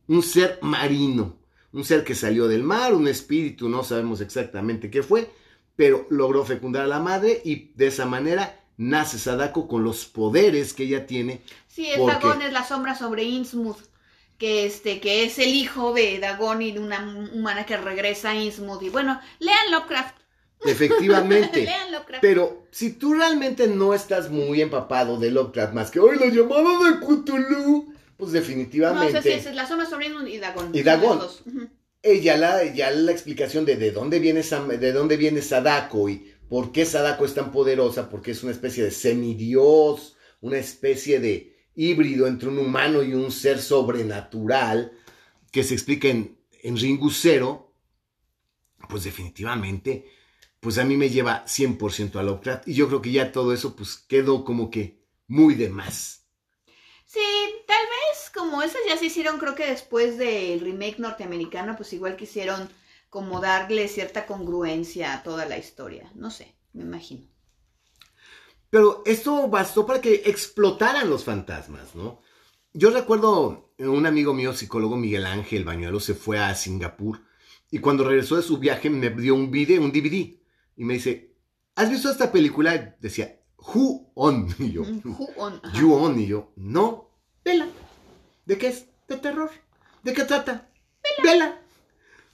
[0.07, 1.37] un ser marino,
[1.73, 5.29] un ser que salió del mar, un espíritu, no sabemos exactamente qué fue,
[5.75, 10.73] pero logró fecundar a la madre y de esa manera nace Sadako con los poderes
[10.73, 13.77] que ella tiene Sí, es Porque- Dagon, es la sombra sobre Innsmouth,
[14.37, 18.35] que este, que es el hijo de Dagon y de una humana que regresa a
[18.35, 18.81] Innsmouth.
[18.83, 20.15] Y bueno, lean Lovecraft.
[20.65, 21.61] Efectivamente.
[21.65, 22.21] lean Lovecraft.
[22.21, 26.63] Pero si tú realmente no estás muy empapado de Lovecraft más que hoy la llamada
[26.89, 30.69] de Cthulhu, pues no, definitivamente o sea, sí, es la sombra sobre Innsmouth y Dagon.
[30.73, 31.49] Y.
[31.49, 31.69] Ujú.
[32.01, 36.32] ella la, ya la explicación de, de dónde viene Sam- de dónde viene Sadako y
[36.53, 41.57] por qué Sadako es tan poderosa, porque es una especie de semidios, una especie de
[41.73, 44.91] híbrido entre un humano y un ser sobrenatural
[45.51, 47.73] que se explica en, en Ringu Zero,
[48.87, 50.07] pues definitivamente,
[50.59, 52.67] pues a mí me lleva 100% a Lovecraft.
[52.67, 56.27] Y yo creo que ya todo eso pues quedó como que muy de más.
[57.07, 57.19] Sí,
[57.65, 62.15] tal vez como esas ya se hicieron, creo que después del remake norteamericano, pues igual
[62.15, 62.69] quisieron
[63.13, 66.11] como darle cierta congruencia a toda la historia.
[66.15, 67.27] No sé, me imagino.
[68.71, 72.21] Pero esto bastó para que explotaran los fantasmas, ¿no?
[72.73, 77.21] Yo recuerdo eh, un amigo mío, psicólogo Miguel Ángel Bañuelo, se fue a Singapur
[77.69, 80.35] y cuando regresó de su viaje me dio un video, un DVD
[80.75, 81.35] y me dice,
[81.75, 82.97] ¿has visto esta película?
[82.99, 84.47] Decía, Who On?
[84.57, 85.79] Y yo, who on- ajá.
[85.79, 86.19] You On?
[86.19, 87.11] Y yo, no,
[87.45, 87.67] vela.
[88.45, 88.87] ¿De qué es?
[89.07, 89.51] De terror.
[90.01, 90.67] ¿De qué trata?
[91.23, 91.62] Vela.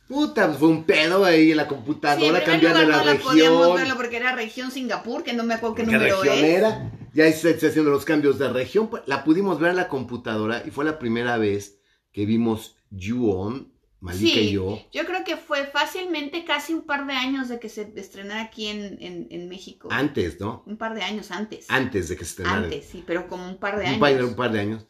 [0.09, 3.19] Puta, pues fue un pedo ahí en la Sí, computadora, cambiarle lugar la no la
[3.23, 3.75] podíamos región.
[3.77, 6.43] verlo porque era región Singapur, que no me acuerdo qué ¿Qué número región es.
[6.43, 6.91] era?
[7.13, 8.89] Ya está está haciendo los cambios de región.
[8.89, 11.79] pues, La pudimos ver en la computadora y fue la primera vez
[12.11, 14.39] que vimos You-On, Malika Sí.
[14.39, 14.79] y yo.
[14.91, 18.67] Yo creo que fue fácilmente casi un par de años de que se estrenara aquí
[18.67, 19.89] en, en, en México.
[19.91, 20.63] Antes, ¿no?
[20.65, 21.65] Un par de años antes.
[21.69, 22.63] Antes de que se estrenara.
[22.63, 23.99] Antes, sí, pero como un par de un años.
[23.99, 24.87] par, un par de años.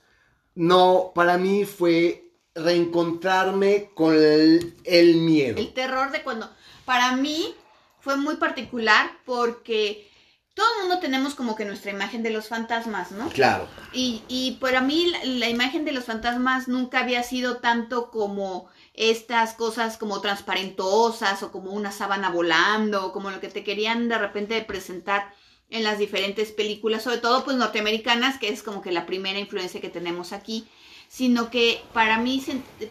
[0.56, 5.60] No, para mí fue reencontrarme con el, el miedo.
[5.60, 6.50] El terror de cuando,
[6.86, 7.54] para mí
[8.00, 10.10] fue muy particular porque
[10.54, 13.30] todo el mundo tenemos como que nuestra imagen de los fantasmas, ¿no?
[13.30, 13.68] Claro.
[13.94, 18.70] Y, y para mí la, la imagen de los fantasmas nunca había sido tanto como
[18.94, 24.10] estas cosas como transparentosas o como una sábana volando o como lo que te querían
[24.10, 25.34] de repente presentar
[25.70, 29.80] en las diferentes películas, sobre todo pues norteamericanas, que es como que la primera influencia
[29.80, 30.68] que tenemos aquí,
[31.10, 32.42] sino que para mí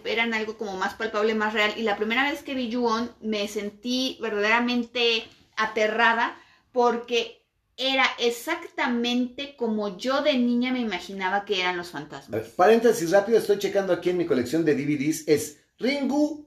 [0.05, 1.73] eran algo como más palpable, más real.
[1.77, 5.25] Y la primera vez que vi Ju-On me sentí verdaderamente
[5.57, 6.37] aterrada
[6.73, 7.45] porque
[7.77, 12.31] era exactamente como yo de niña me imaginaba que eran los fantasmas.
[12.43, 15.29] ver, paréntesis rápido, estoy checando aquí en mi colección de DVDs.
[15.29, 16.45] Es Ringu,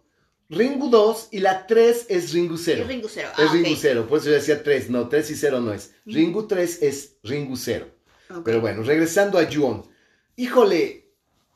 [0.50, 2.82] Ringu 2 y la 3 es Ringu 0.
[2.82, 3.30] Es Ringu Zero.
[3.38, 3.78] Es Ah, Ringu ok.
[3.80, 5.94] 0, por eso yo decía 3, no, 3 y 0 no es.
[6.06, 7.88] Ringu 3 es Ringu 0.
[8.30, 8.42] Ok.
[8.44, 9.90] Pero bueno, regresando a Juon.
[10.36, 11.01] Híjole,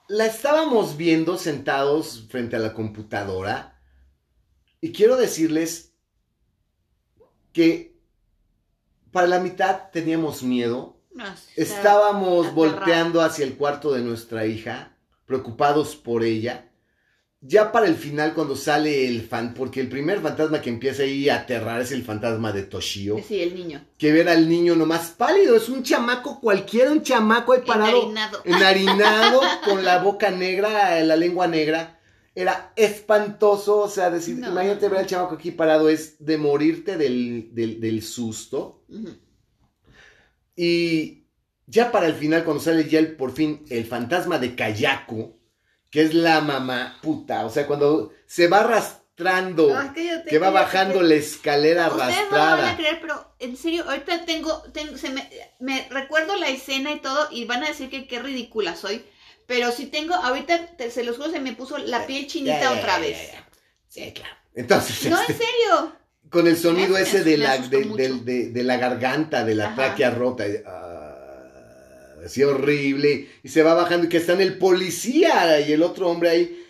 [0.07, 3.81] la estábamos viendo sentados frente a la computadora
[4.81, 5.93] y quiero decirles
[7.51, 7.97] que
[9.11, 11.01] para la mitad teníamos miedo.
[11.37, 16.64] Sí, Estábamos volteando hacia el cuarto de nuestra hija, preocupados por ella.
[17.47, 21.29] Ya para el final, cuando sale el fan, porque el primer fantasma que empieza ahí
[21.29, 23.17] a aterrar es el fantasma de Toshio.
[23.27, 23.85] Sí, el niño.
[23.97, 27.97] Que ver al niño nomás pálido, es un chamaco cualquiera, un chamaco ahí parado.
[28.09, 28.41] Enharinado.
[28.45, 31.99] Enharinado, con la boca negra, la lengua negra.
[32.33, 34.49] Era espantoso, o sea, decir, No.
[34.51, 38.83] imagínate ver al chamaco aquí parado, es de morirte del, del, del susto.
[40.55, 41.27] Y
[41.67, 45.37] ya para el final, cuando sale ya el, por fin el fantasma de Kayako,
[45.95, 50.47] que es la mamá puta, o sea, cuando se va arrastrando, Ay, cállate, que va
[50.51, 50.65] cállate.
[50.65, 52.75] bajando la escalera Ustedes no me van a arrastrada.
[52.75, 55.29] creer, pero en serio, ahorita tengo, tengo- se me,
[55.61, 59.05] me recuerdo la escena y todo, y van a decir que qué ridícula soy,
[59.47, 62.73] pero si tengo, ahorita te- se los juro, se me puso la piel chinita Ya,
[62.73, 63.17] ya, otra ya, vez.
[63.87, 64.35] Sí, claro.
[64.53, 65.95] Entonces, No, este, en serio.
[66.29, 67.85] con el sonido ese de la, de,
[68.21, 69.75] de- de la garganta, de la Ajá.
[69.75, 70.84] tráquea rota, ah,
[72.25, 76.09] así horrible, y se va bajando, y que está en el policía y el otro
[76.09, 76.61] hombre ahí,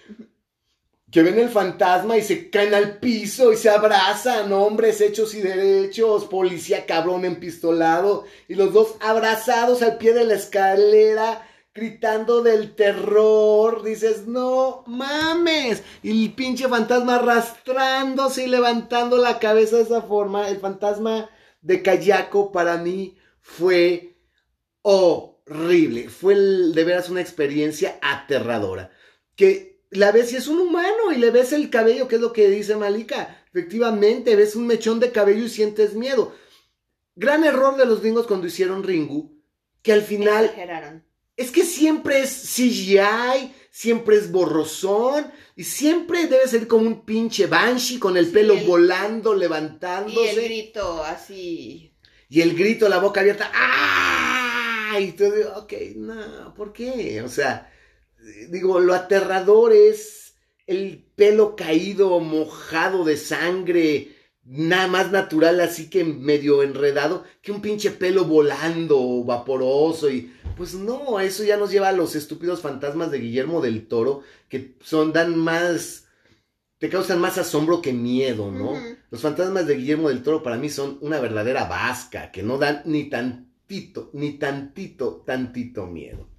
[1.10, 5.42] que ven el fantasma y se caen al piso y se abrazan, hombres hechos y
[5.42, 12.76] derechos, policía cabrón empistolado, y los dos abrazados al pie de la escalera, gritando del
[12.76, 20.02] terror, dices, no mames, y el pinche fantasma arrastrándose y levantando la cabeza de esa
[20.02, 21.30] forma, el fantasma
[21.62, 24.18] de Kayako para mí fue
[25.50, 28.92] horrible, fue el- de veras una experiencia aterradora,
[29.36, 32.34] que la ves y es un humano y le ves el cabello, que es lo
[32.34, 36.36] que dice Malika, efectivamente, ves un mechón de cabello y sientes miedo.
[37.16, 39.40] Gran error de los gringos cuando hicieron Ringu,
[39.82, 41.06] que al final Exageraron.
[41.38, 47.46] es que siempre es CGI, siempre es borrosón, y siempre debe ser como un pinche
[47.48, 50.32] banshee con el Sí, pelo el- volando, Y levantándose.
[50.32, 51.94] el grito así.
[52.28, 54.65] Y el grito, la boca abierta, ¡ah!
[55.00, 57.22] Y tú digo, ok, no, ¿por qué?
[57.22, 57.72] O sea,
[58.50, 60.36] digo, lo aterrador es
[60.68, 67.62] el pelo caído, mojado de sangre, nada más natural, así que medio enredado, que un
[67.62, 73.12] pinche pelo volando, vaporoso, y pues no, eso ya nos lleva a los estúpidos fantasmas
[73.12, 76.06] de Guillermo del Toro, que son, dan más,
[76.78, 78.74] te causan más asombro que miedo, ¿no?
[79.10, 82.82] Los fantasmas de Guillermo del Toro para mí son una verdadera vasca, que no dan
[82.86, 83.10] ni
[83.68, 86.30] tantito, ni tantito, tantito miedo.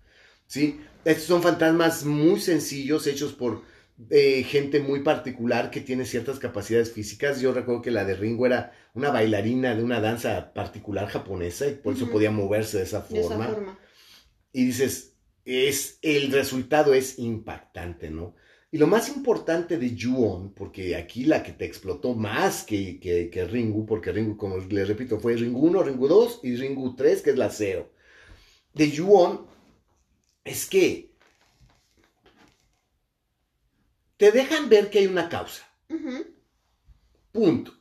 [0.47, 0.81] ¿Sí?
[1.05, 3.63] Estos son fantasmas muy sencillos, hechos por
[4.11, 7.41] eh, gente muy particular que tiene ciertas capacidades físicas.
[7.41, 11.75] Yo recuerdo que la de Ringo era una bailarina de una danza particular japonesa y
[11.75, 13.47] por eso podía moverse de esa De esa forma.
[13.49, 13.79] forma.
[14.53, 18.35] Y dices, es, el resultado es impactante, ¿no?
[18.71, 23.31] Y lo más importante de Ju-On, porque aquí la que te explotó más que, que,
[23.31, 27.23] que Ringu, porque Ringu, como les repito, fue Ringu 1, Ringu 2 y Ringu 3,
[27.23, 27.89] que es la 0.
[28.75, 29.47] De Ju-On
[30.45, 31.11] es que
[34.17, 35.69] te dejan ver que hay una causa,
[37.33, 37.73] punto.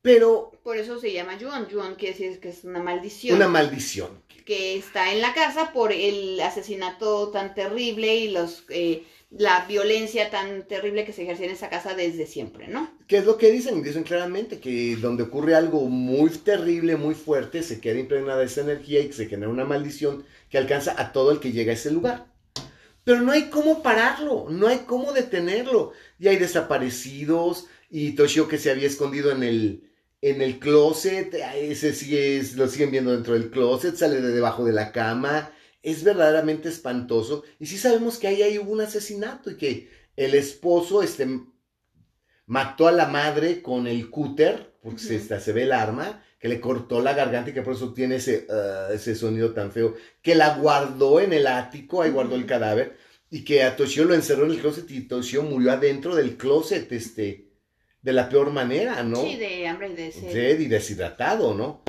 [0.00, 1.68] Pero Por eso se llama Yuan.
[1.68, 3.36] Yuan quiere decir que es una maldición.
[3.36, 4.22] una maldición.
[4.48, 10.30] Que está en la casa por el asesinato tan terrible y los eh, la violencia
[10.30, 12.90] tan terrible que se ejercía en esa casa desde siempre, ¿no?
[13.06, 13.82] ¿Qué es lo que dicen?
[13.82, 19.00] Dicen claramente que donde ocurre algo muy terrible, muy fuerte, se queda impregnada esa energía
[19.00, 22.28] y se genera una maldición que alcanza a todo el que llega a ese lugar.
[23.04, 25.92] Pero no hay cómo pararlo, no hay cómo detenerlo.
[26.18, 29.87] Y hay desaparecidos y Toshio que se había escondido en el,
[30.20, 34.72] en el closet, ese sigue, lo siguen viendo dentro del closet, sale de debajo de
[34.72, 35.52] la cama.
[35.82, 37.44] Es verdaderamente espantoso.
[37.58, 41.26] Y sí sabemos que ahí, ahí hubo un asesinato y que el esposo este,
[42.46, 46.48] mató a la madre con el cúter, porque se, está- se ve el arma, que
[46.48, 49.94] le cortó la garganta y que por eso tiene ese, ah, ese sonido tan feo,
[50.22, 52.96] que la guardó en el ático, ahí guardó el cadáver,
[53.30, 56.90] y que a Toshio lo encerró en el closet y Toshio murió adentro del closet,
[56.92, 57.47] este,
[58.02, 59.22] de la peor manera, ¿no?
[59.22, 60.32] Sí, de hambre y de sed.
[60.32, 61.82] Sed y deshidratado, ¿no?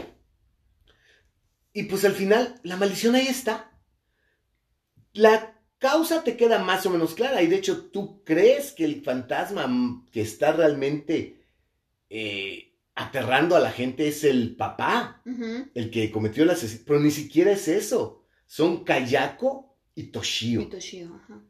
[1.73, 3.79] Y pues al final, la maldición ahí está.
[5.13, 9.01] La causa te queda más o menos clara y de hecho tú crees que el
[9.01, 11.45] fantasma que está realmente
[12.09, 15.21] eh, aterrando a la gente es el papá,
[15.73, 18.25] el que cometió el asesinato, pero ni siquiera es eso.
[18.45, 20.61] Son Kayako y Toshio.
[20.61, 21.41] Y Toshio, ajá.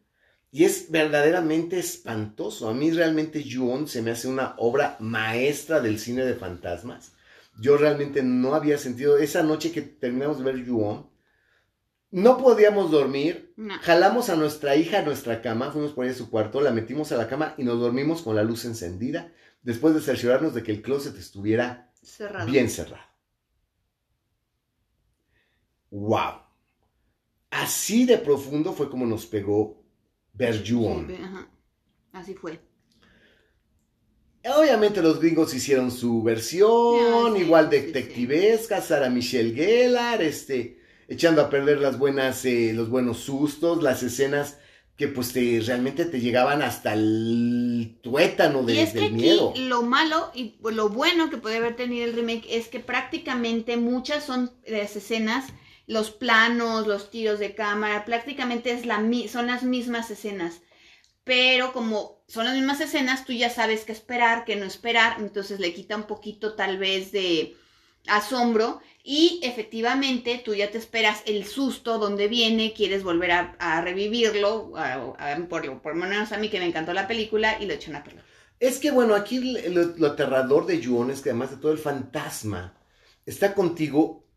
[0.52, 2.70] Y es verdaderamente espantoso.
[2.70, 7.14] A mí realmente Ju-On se me hace una obra maestra del cine de fantasmas.
[7.62, 11.10] Yo realmente no había sentido esa noche que terminamos de ver Ju-On.
[12.12, 13.54] No podíamos dormir.
[13.58, 13.76] No.
[13.82, 17.12] Jalamos a nuestra hija a nuestra cama, fuimos por ahí a su cuarto, la metimos
[17.12, 19.32] a la cama y nos dormimos con la luz encendida,
[19.62, 22.50] después de cerciorarnos de que el closet estuviera Cerrado.
[22.50, 23.04] bien cerrado.
[25.92, 26.42] ¡Wow!
[27.52, 29.79] Así de profundo fue como nos pegó
[31.08, 31.48] Sí, ajá.
[32.14, 32.60] Así fue.
[34.46, 36.70] Obviamente los gringos hicieron su versión,
[37.14, 37.76] Ah, sí, igual sí.
[37.78, 40.80] detectivesca, Sara Michelle Gellar, este,
[41.10, 44.58] echando a perder las buenas, eh, los buenos sustos, las escenas
[44.96, 49.14] que pues te, realmente te llegaban hasta el tuétano de- y es que del aquí
[49.16, 49.54] miedo.
[49.56, 54.24] lo malo y lo bueno que puede haber tenido el remake es que prácticamente muchas
[54.26, 55.46] son las escenas,
[55.90, 60.62] los planos, los tiros de cámara, prácticamente es la, son las mismas escenas.
[61.24, 65.60] Pero como son las mismas escenas, tú ya sabes qué esperar, qué no esperar, entonces
[65.60, 67.56] le quita un poquito tal vez de
[68.06, 74.72] asombro y efectivamente tú ya te esperas el susto donde viene, quieres volver a, revivirlo,
[75.50, 78.24] por, lo menos a mí que me encantó la película y lo echan a perder.
[78.60, 81.80] Es que bueno, aquí lo, lo aterrador de Ju-on es que además de todo el
[81.80, 82.76] fantasma,
[83.26, 84.29] está contigo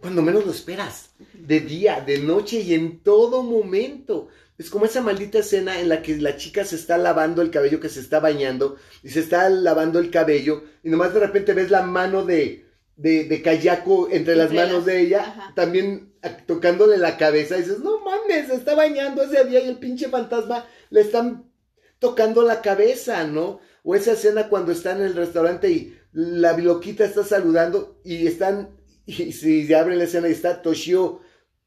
[0.00, 4.28] cuando menos lo esperas, de día, de noche y en todo momento.
[4.58, 7.78] Es como esa maldita escena en la que la chica se está lavando el cabello,
[7.80, 11.70] que se está bañando, y se está lavando el cabello, y nomás de repente ves
[11.70, 12.64] la mano de,
[12.96, 15.52] de, de Kayako entre las manos las- de ella, ajá.
[15.54, 16.14] también
[16.46, 20.08] tocándole la cabeza, y dices, no mames, se está bañando ese día y el pinche
[20.08, 21.50] fantasma le están
[21.98, 23.60] tocando la cabeza, ¿no?
[23.82, 28.75] O esa escena cuando están en el restaurante y la loquita está saludando y están,
[29.24, 31.20] y si se abre la escena y está Toshio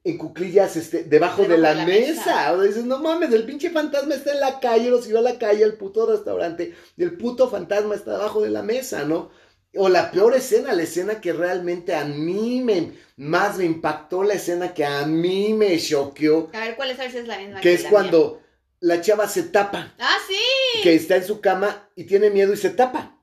[0.04, 2.14] en cuclillas este, debajo, de la, de la mesa.
[2.14, 2.54] mesa.
[2.54, 5.24] O sea, dices, no mames, el pinche fantasma está en la calle, lo siguió a
[5.24, 9.30] la calle, el puto restaurante, y el puto fantasma está debajo de la mesa, ¿no?
[9.76, 14.34] O la peor escena, la escena que realmente a mí me, más me impactó, la
[14.34, 17.00] escena que a mí me choqueó, A ver, ¿cuál es?
[17.00, 17.62] A ver si es la misma.
[17.62, 18.42] que es la cuando
[18.80, 19.94] la chava se tapa.
[20.00, 20.82] Ah, sí.
[20.82, 23.18] que está en su cama y tiene miedo y se tapa.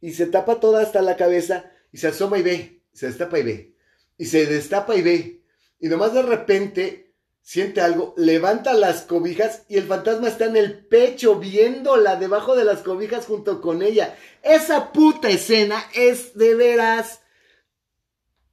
[0.00, 2.81] Y se tapa toda hasta la cabeza y se asoma y ve.
[2.92, 3.74] Se destapa y ve.
[4.18, 5.42] Y se destapa y ve.
[5.80, 7.12] Y nomás de repente
[7.42, 12.64] siente algo, levanta las cobijas y el fantasma está en el pecho viéndola debajo de
[12.64, 14.16] las cobijas junto con ella.
[14.42, 17.20] Esa puta escena es de veras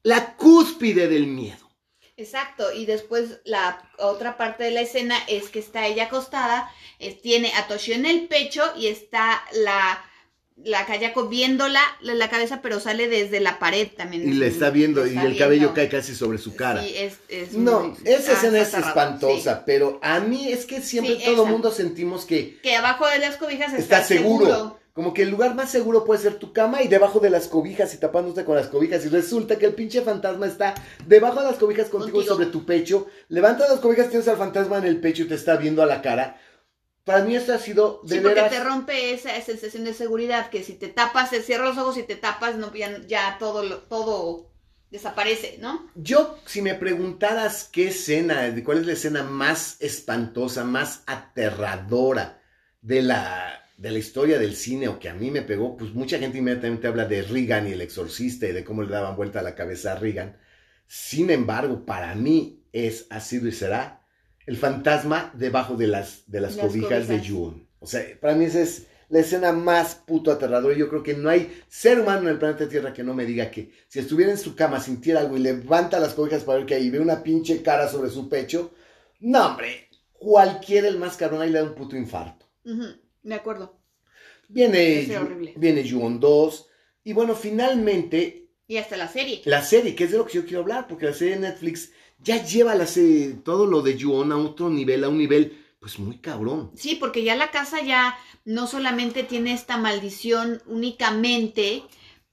[0.04, 1.70] la cúspide del miedo.
[2.18, 6.70] Exacto, y después la otra parte de la escena es que está ella acostada,
[7.00, 10.04] eh, tiene a en el pecho y está la,
[10.66, 14.28] la Kayako viéndola la, la cabeza, pero sale desde la pared también.
[14.28, 15.74] Y le está viendo y el cabello viendo.
[15.74, 16.84] cae casi sobre su cara.
[16.84, 20.52] Sí, es, es No, muy- esa ah, escena es está aterrador, espantosa, pero a mí
[20.52, 21.52] es que siempre Sí, todo esa.
[21.52, 22.60] mundo sentimos que.
[22.62, 24.78] Que abajo de las cobijas está, está, seguro.
[24.94, 27.94] Como que el lugar más seguro puede ser tu cama y debajo de las cobijas
[27.94, 29.06] y tapándote con las cobijas.
[29.06, 32.34] Y resulta que el pinche fantasma está debajo de las cobijas contigo, Contigo.
[32.36, 33.08] sobre tu pecho.
[33.30, 36.02] Levantas las cobijas, tienes al fantasma en el pecho y te está viendo a la
[36.02, 36.42] cara.
[37.10, 38.52] Para mí esto ha sido de Sí, porque veras.
[38.52, 42.04] te rompe esa sensación de seguridad, que si te tapas, te cierras los ojos y
[42.04, 44.52] te tapas, no, ya, ya todo, lo- todo
[44.90, 45.90] desaparece, ¿no?
[45.94, 52.42] Yo, si me preguntaras qué escena, cuál es la escena más espantosa, más aterradora
[52.82, 56.18] de la, de la historia del cine o que a mí me pegó, pues mucha
[56.20, 59.44] gente inmediatamente habla de Reagan y el exorcista y de cómo le daban vuelta a
[59.44, 60.38] la cabeza a Reagan.
[60.88, 63.99] Sin embargo, para mí es, ha sido y será
[64.50, 67.20] el fantasma debajo de las, de las, Las cobijas, de.
[67.26, 67.68] June.
[67.80, 70.76] O sea, para mí esa es la escena más puto aterradora.
[70.76, 73.52] Yo creo que no hay ser humano en el planeta Tierra que no me diga
[73.52, 76.76] que si estuviera en su cama, sintiera algo y levanta las cobijas para ver que
[76.76, 78.72] ahí ve una pinche cara sobre su pecho.
[79.20, 82.46] No, hombre, cualquiera el más cabrón ahí le da un puto infarto.
[82.66, 82.86] Ujú,
[83.24, 83.80] de acuerdo.
[84.48, 85.08] Viene,
[85.58, 86.68] viene Ju-on 2.
[87.04, 89.42] Y bueno, finalmente Y hasta la serie.
[89.46, 91.92] la serie, que es de lo que yo quiero hablar, porque la serie de Netflix
[92.20, 95.98] ya lleva la serie, todo lo de Ju-on a otro nivel, a un nivel pues
[96.00, 96.72] muy cabrón.
[96.76, 101.84] Sí, porque ya la casa ya no solamente tiene esta maldición únicamente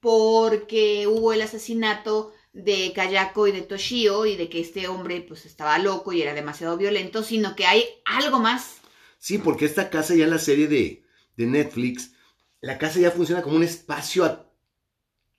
[0.00, 5.46] porque hubo el asesinato de Kayako y de Toshio y de que este hombre pues
[5.46, 8.78] estaba loco y era demasiado violento, sino que hay algo más.
[9.18, 11.04] Sí, porque esta casa ya en la serie de,
[11.36, 12.12] de Netflix,
[12.60, 14.45] la casa ya funciona como un espacio,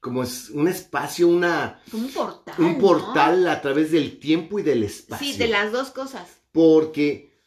[0.08, 2.56] como es un espacio, una, Como un portal.
[2.60, 2.80] un ¿no?
[2.80, 5.26] portal a través del tiempo y del espacio.
[5.26, 6.28] Sí, de las dos cosas.
[6.52, 7.38] Porque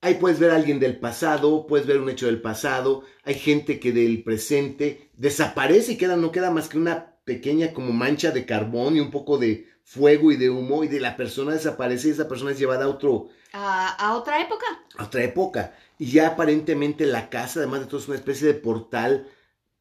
[0.00, 3.80] ahí puedes ver a alguien del pasado, puedes ver un hecho del pasado, hay gente
[3.80, 8.46] que del presente desaparece y queda, no queda más que una pequeña como mancha de
[8.46, 12.10] carbón y un poco de fuego y de humo y de la persona desaparece y
[12.12, 14.66] esa persona es llevada a otro, A, a otra época.
[14.96, 15.74] a otra época.
[15.98, 19.28] Y ya aparentemente la casa, además de todo, es una especie de portal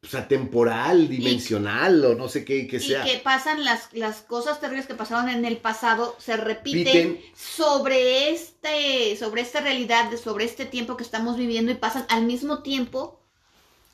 [0.02, 3.06] pues, atemporal, dimensional o no sé qué, que sea.
[3.06, 8.32] Y que pasan las, las cosas terribles que pasaron en el pasado, se repiten sobre
[8.32, 13.20] este, sobre esta realidad, sobre este tiempo que estamos viviendo y pasan al mismo tiempo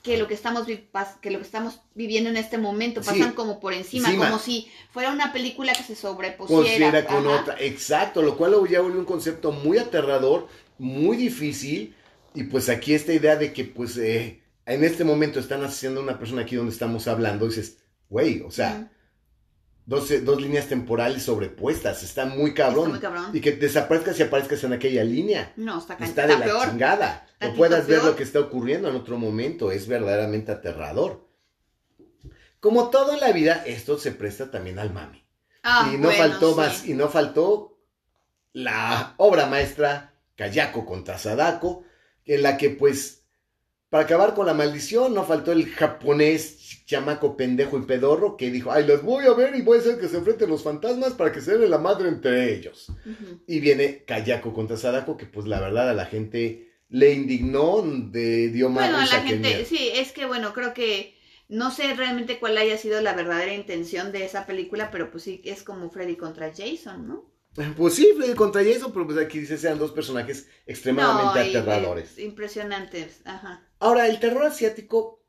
[0.04, 3.10] que lo que estamos que lo que estamos viviendo en este momento, Sí.
[3.10, 4.28] pasan como por encima, Encima.
[4.28, 7.08] como si fuera una película que se sobrepusiera.
[7.08, 7.42] con Ajá.
[7.42, 7.56] otra.
[7.60, 10.48] Exacto, lo cual ya vuelve un concepto muy aterrador,
[10.78, 11.96] muy difícil,
[12.38, 16.18] Y pues aquí esta idea de que pues eh, en este momento están haciendo una
[16.18, 17.78] persona aquí donde estamos hablando, dices,
[18.10, 18.92] güey, o sea,
[19.86, 22.96] dos, eh, dos líneas temporales sobrepuestas, está muy cabrón.
[22.96, 23.36] Está muy cabrón.
[23.36, 25.54] Y que desaparezcas y aparezcas en aquella línea.
[25.56, 26.70] No, está, Está está de la peor.
[26.70, 27.28] chingada.
[27.28, 29.72] O Tantito puedas ver lo que está ocurriendo en otro momento.
[29.72, 31.28] Es verdaderamente aterrador.
[32.60, 35.24] Como todo en la vida, esto se presta también al mami.
[35.62, 36.56] Ah, y no bueno, faltó sí.
[36.58, 37.78] más, y no faltó
[38.54, 41.84] la obra maestra Kayako contra Sadako,
[42.26, 43.25] en la que pues,
[43.96, 48.70] para acabar con la maldición, no faltó el japonés chamaco pendejo y pedorro que dijo,
[48.70, 51.32] ay, los voy a ver y voy a hacer que se enfrenten los fantasmas para
[51.32, 52.92] que se den la madre entre ellos.
[53.48, 58.50] Y viene Kayako contra Sadako, que pues la verdad a la gente le indignó, de,
[58.50, 59.66] dio más Bueno, a la gente, miedo.
[59.66, 61.16] sí, es que bueno, creo que
[61.48, 65.42] no sé realmente cuál haya sido la verdadera intención de esa película, pero pues sí,
[65.46, 67.34] es como Freddy contra Jason, ¿no?
[67.78, 71.56] Pues sí, Freddy contra Jason, pero pues aquí dice sean dos personajes extremadamente No, y-
[71.56, 72.20] aterradores.
[72.20, 73.66] impresionantes, ajá.
[73.86, 75.22] Ahora, el terror asiático,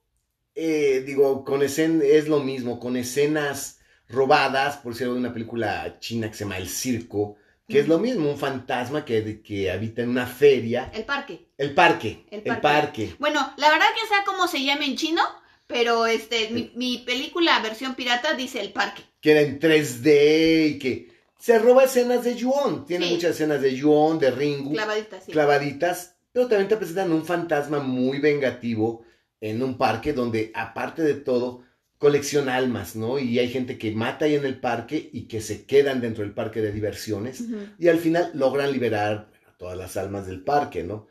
[0.54, 5.98] eh, digo, con escen es lo mismo, con escenas robadas, por ser de una película
[6.00, 7.36] china que se llama El Circo,
[7.68, 10.90] que es lo mismo, un fantasma que, que habita en una feria.
[10.94, 11.48] El parque.
[11.58, 12.62] El parque, El el parque.
[12.62, 13.14] parque.
[13.18, 15.22] Bueno, la verdad que sea como se llama en chino,
[15.66, 19.02] pero este, mi, mi película versión pirata dice el parque.
[19.20, 22.86] que era en 3D y que se roba escenas de Yuon.
[22.86, 23.14] Tiene Sí.
[23.14, 25.32] muchas escenas de Yuon, de Ringu, Clavadita, sí.
[25.32, 29.06] clavaditas, pero también te presentan un fantasma muy vengativo
[29.40, 31.64] en un parque donde, aparte de todo,
[31.96, 33.18] colecciona almas, ¿no?
[33.18, 36.34] Y hay gente que mata ahí en el parque y que se quedan dentro del
[36.34, 37.42] parque de diversiones
[37.78, 41.06] y al final logran liberar bueno, todas las almas del parque, ¿no?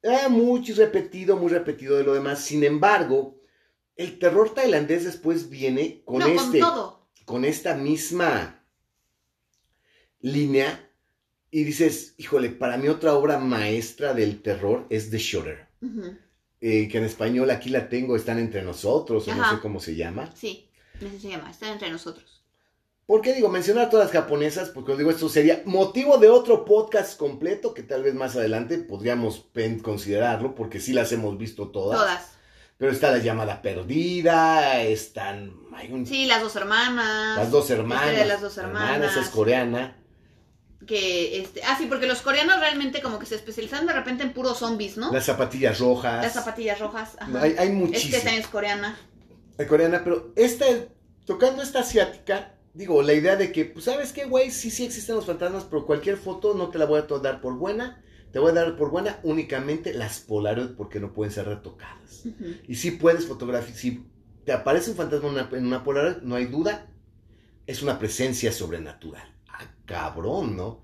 [0.00, 2.40] Eh, muy repetido, muy repetido de lo demás.
[2.40, 3.42] Sin embargo,
[3.96, 7.10] el terror tailandés después viene con no, este con todo.
[7.26, 8.64] con esta misma
[10.20, 10.90] línea
[11.56, 16.16] y dices, híjole, para mí otra obra maestra del terror es The Shutter, Ujú.
[16.60, 19.54] eh, que en español aquí la tengo, están entre nosotros, o no Ajá.
[19.56, 20.30] sé cómo se llama.
[20.34, 22.42] Sí, así se llama, está entre nosotros.
[23.06, 24.70] ¿Por qué digo mencionar todas las japonesas?
[24.70, 28.78] Porque os digo, esto sería motivo de otro podcast completo que tal vez más adelante
[28.78, 29.44] podríamos
[29.82, 32.00] considerarlo, porque sí las hemos visto todas.
[32.00, 32.30] Todas.
[32.78, 35.52] Pero está la llamada perdida, están...
[35.74, 37.36] Hay un- Sí, las dos hermanas.
[37.38, 38.04] las dos hermanas.
[38.04, 39.10] Historia de las dos hermanas.
[39.12, 39.96] Esa es coreana.
[40.86, 44.32] Que, este, ah, sí, porque los coreanos realmente como que se especializan de repente en
[44.32, 45.12] puros zombies, ¿no?
[45.12, 46.22] Las zapatillas rojas.
[46.22, 47.16] Las zapatillas rojas.
[47.18, 47.40] Ajá.
[47.40, 48.18] Hay, hay es que muchísimas.
[48.18, 48.98] esta es coreana.
[49.56, 50.66] La coreana, pero esta,
[51.24, 54.50] tocando esta asiática, digo, la idea de que, pues, ¿sabes qué, güey?
[54.50, 57.54] Sí, sí existen los fantasmas, pero cualquier foto no te la voy a dar por
[57.54, 58.02] buena.
[58.32, 62.24] Te voy a dar por buena únicamente las Polaroid porque no pueden ser retocadas.
[62.66, 64.04] Y si puedes fotografiar, si
[64.44, 66.88] te aparece un fantasma en una, en una Polaroid, no hay duda,
[67.66, 69.33] es una presencia sobrenatural.
[69.86, 70.82] Cabrón, ¿no?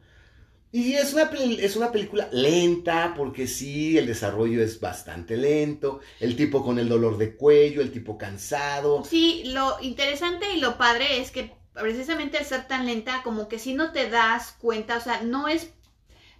[0.73, 6.01] Y es una, es una película lenta, porque sí, el desarrollo es bastante lento.
[6.21, 9.05] El tipo con el dolor de cuello, el tipo cansado.
[9.05, 13.59] Sí, lo interesante y lo padre es que precisamente al ser tan lenta, como que
[13.59, 15.71] si no te das cuenta, o sea, no es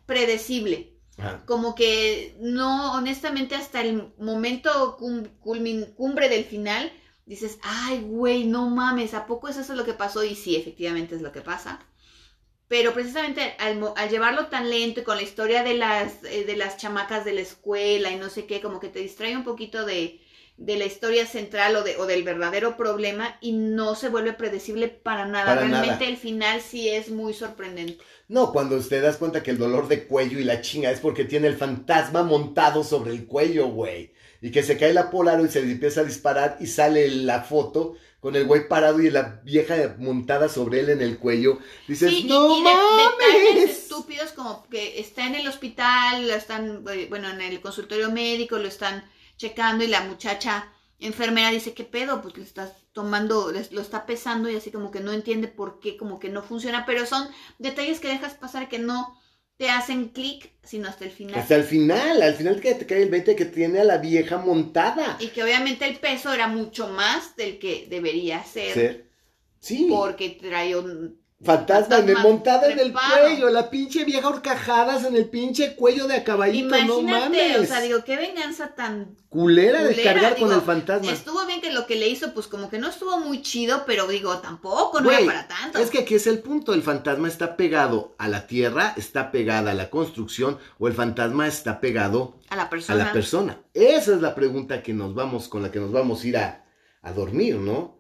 [0.07, 0.95] predecible.
[1.19, 1.43] Ajá.
[1.47, 6.93] Como que no, honestamente, hasta el momento cum- culmin- cumbre del final,
[7.27, 10.25] dices, ay, güey, no mames, ¿a poco es eso lo que pasó?
[10.25, 11.81] Y sí, efectivamente es lo que pasa.
[12.71, 16.57] Pero precisamente al, al llevarlo tan lento y con la historia de las, eh, de
[16.57, 19.85] las chamacas de la escuela y no sé qué, como que te distrae un poquito
[19.85, 20.21] de,
[20.57, 24.89] de la historia central o, de, o del verdadero problema y no se vuelve predecible
[24.89, 25.55] para nada.
[25.55, 26.09] Para Realmente nada.
[26.09, 28.05] el final sí es muy sorprendente.
[28.29, 31.25] No, cuando te das cuenta que el dolor de cuello y la chinga es porque
[31.25, 34.13] tiene el fantasma montado sobre el cuello, güey.
[34.41, 37.97] Y que se cae la Polaroid y se empieza a disparar y sale la foto
[38.21, 41.59] con el güey parado y la vieja montada sobre él en el cuello.
[41.89, 43.71] Dices, Sí, no y, de- detalles mames.
[43.79, 48.59] estúpidos como que está en el hospital, lo están, eh, bueno, en el consultorio médico,
[48.59, 49.05] lo están
[49.39, 52.21] checando y la muchacha enfermera dice, ¿qué pedo?
[52.21, 55.81] Pues le estás tomando, les- lo está pesando y así como que no entiende por
[55.81, 57.27] qué, como que no funciona, pero son
[57.59, 59.19] detalles que dejas pasar que no
[59.61, 61.39] te hacen clic, sino hasta el final.
[61.39, 64.39] Hasta el final, al final que te cae el 20 que tiene a la vieja
[64.39, 65.19] montada.
[65.21, 69.11] Y que obviamente el peso era mucho más del que debería ser, Ser.
[69.59, 69.87] Sí.
[69.91, 71.20] porque trae un...
[71.43, 76.17] Fantasma Fantasma montada en el cuello, la pinche vieja horcajadas en el pinche cuello de
[76.17, 77.59] a caballito, no Imagínate, mames.
[77.61, 81.11] o sea, digo, qué venganza tan culera, culera, descargar con el fantasma.
[81.11, 84.07] Estuvo bien que lo que le hizo, pues como que no estuvo muy chido, pero
[84.07, 85.79] digo, tampoco, no era para tanto.
[85.79, 89.71] Es que aquí es el punto, el fantasma está pegado a la tierra, está pegada
[89.71, 93.05] a la construcción o el fantasma está pegado a la a persona.
[93.05, 93.59] la persona.
[93.73, 96.67] Esa es la pregunta que nos vamos con la que nos vamos a ir a,
[97.01, 98.00] a dormir, ¿no?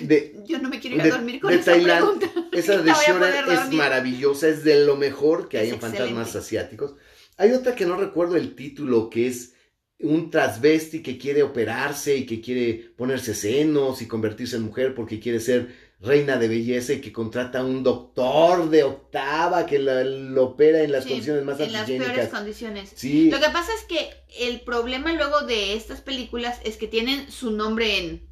[0.00, 2.30] De, Yo no me quiero ir a dormir con de esa pregunta.
[2.52, 3.78] esa de voy a Shore poder es dormir.
[3.78, 6.94] maravillosa, es de lo mejor que hay en fantasmas asiáticos.
[7.36, 9.54] Hay otra que no recuerdo el título, que es
[9.98, 15.20] un transvesti que quiere operarse y que quiere ponerse senos y convertirse en mujer porque
[15.20, 20.44] quiere ser reina de belleza y que contrata a un doctor de octava que lo
[20.44, 22.92] opera en las condiciones más En las peores condiciones.
[22.94, 23.30] Sí.
[23.30, 27.50] Lo que pasa es que el problema luego de estas películas es que tienen su
[27.50, 28.29] nombre en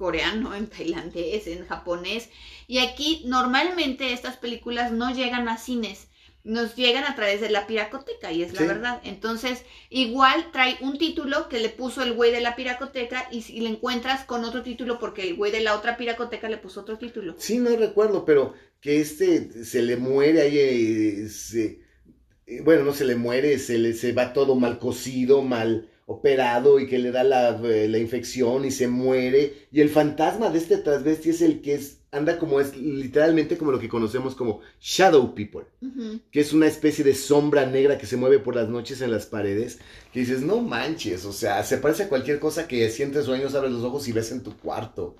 [0.00, 2.30] coreano, en tailandés, en japonés.
[2.66, 6.08] Y aquí normalmente estas películas no llegan a cines
[6.42, 9.00] nos llegan a través de la piracoteca y es la verdad.
[9.04, 13.60] Entonces, igual trae un título que le puso el güey de la piracoteca y si
[13.60, 16.96] le encuentras con otro título porque el güey de la otra piracoteca le puso otro
[16.96, 17.34] título.
[17.36, 21.28] Sí, no recuerdo, pero que este se le muere ahí, eh,
[22.46, 26.80] eh, bueno, no se le muere, se le se va todo mal cocido, mal operado
[26.80, 29.68] y que le da la, eh, la infección y se muere.
[29.70, 33.70] Y el fantasma de este transvesti es el que es anda como es literalmente como
[33.70, 35.62] lo que conocemos como shadow people,
[36.32, 39.26] que es una especie de sombra negra que se mueve por las noches en las
[39.26, 39.78] paredes,
[40.12, 43.72] que dices, no manches, o sea, se parece a cualquier cosa que sientes sueños, abres
[43.72, 45.16] los ojos y ves en tu cuarto.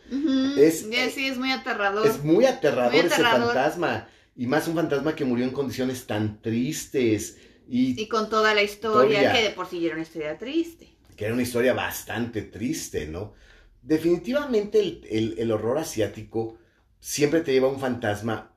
[0.59, 2.05] es, sí, es muy aterrador.
[2.07, 7.37] Es muy aterrador, ese fantasma, y más un fantasma que murió en condiciones tan tristes.
[7.71, 10.89] Y, y con toda la historia, que de por sí era una historia triste.
[11.17, 13.35] Que era una historia bastante triste, ¿no?
[13.81, 16.59] Definitivamente el, el horror asiático
[16.99, 18.55] siempre te lleva un fantasma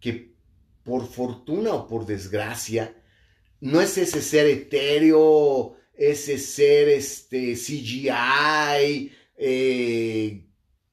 [0.00, 0.34] que
[0.82, 2.94] por fortuna o por desgracia
[3.60, 10.44] no es ese ser etéreo, ese ser este, CGI, eh,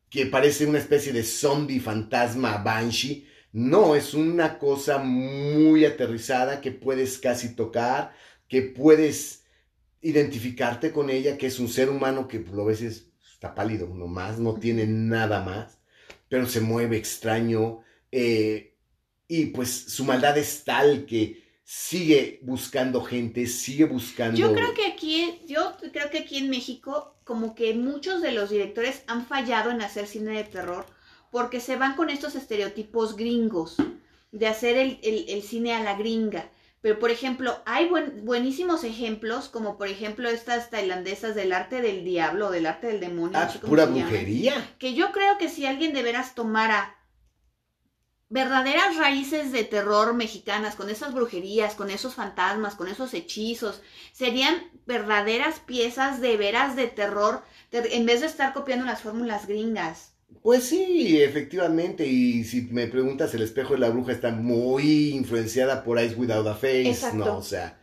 [0.09, 3.27] que parece una especie de zombie fantasma banshee.
[3.55, 8.13] No, es una cosa muy aterrizada que puedes casi tocar,
[8.47, 9.43] que puedes
[10.01, 14.55] identificarte con ella, que es un ser humano que lo ves está pálido nomás, no
[14.55, 15.79] tiene nada más
[16.27, 17.81] pero se mueve extraño.
[18.11, 18.75] Eh,
[19.27, 24.37] y pues su maldad es tal que sigue buscando gente, sigue buscando.
[24.37, 28.49] Yo creo que aquí, yo creo que aquí en México, como que muchos de los
[28.49, 30.85] directores han fallado en hacer cine de terror,
[31.31, 33.77] porque se van con estos estereotipos gringos,
[34.31, 36.49] de hacer el cine a la gringa.
[36.85, 37.89] Pero, por ejemplo, hay
[38.21, 43.39] buenísimos ejemplos, como por ejemplo estas tailandesas del arte del diablo, del arte del demonio.
[43.39, 44.75] Ah, pura brujería.
[44.77, 46.95] Que yo creo que si alguien de veras tomara
[48.29, 54.55] verdaderas raíces de terror mexicanas, con esas brujerías, con esos fantasmas, con esos hechizos, serían
[54.85, 60.14] verdaderas piezas de veras de terror, en vez de estar copiando las fórmulas gringas.
[60.41, 65.83] Pues sí, efectivamente, y si me preguntas, el espejo de la bruja está muy influenciada
[65.83, 67.37] por Ice Without a Face, ¿no?
[67.37, 67.79] O sea,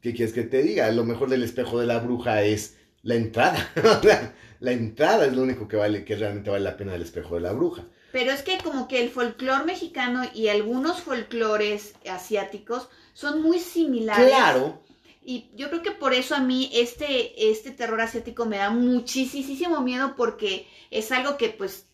[0.00, 0.90] ¿qué quieres que te diga?
[0.92, 3.70] Lo mejor del espejo de la bruja es la entrada.
[4.60, 7.42] la entrada es lo único que vale, que realmente vale la pena del espejo de
[7.42, 7.84] la bruja.
[8.12, 14.28] Pero es que como que el folclore mexicano y algunos folclores asiáticos son muy similares.
[14.28, 14.82] Claro.
[15.28, 19.80] Y yo creo que por eso a mí este, este terror asiático me da muchísimo
[19.80, 21.88] miedo porque es algo que pues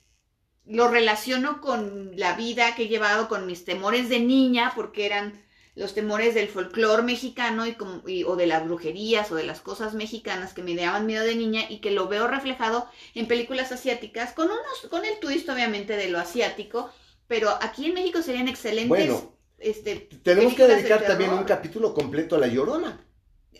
[0.66, 5.42] lo relaciono con la vida que he llevado, con mis temores de niña, porque eran
[5.74, 9.94] los temores del folclore mexicano y, como, o de las brujerías o de las cosas
[9.94, 14.34] mexicanas que me daban miedo de niña y que lo veo reflejado en películas asiáticas,
[14.34, 16.90] con, unos, con el twist obviamente de lo asiático,
[17.28, 18.90] pero aquí en México serían excelentes.
[18.90, 23.06] Bueno, este, tenemos que dedicar también un capítulo completo a La Llorona.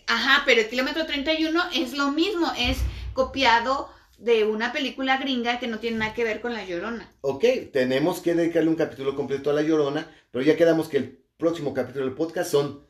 [0.07, 2.77] Ajá, pero el kilómetro 31 es lo mismo, es
[3.13, 7.11] copiado de una película gringa que no tiene nada que ver con La Llorona.
[7.21, 11.23] Ok, tenemos que dedicarle un capítulo completo a La Llorona, pero ya quedamos que el
[11.37, 12.87] próximo capítulo del podcast son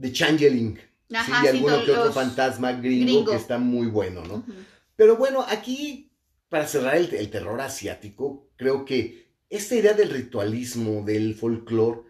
[0.00, 0.78] The Changeling.
[1.12, 4.44] Ajá, sí, y alguno que otro fantasma gringo, que está muy bueno, ¿no?
[4.94, 6.12] Pero bueno, aquí,
[6.48, 12.02] para cerrar el, terror asiático, creo que esta idea del ritualismo, del folclore,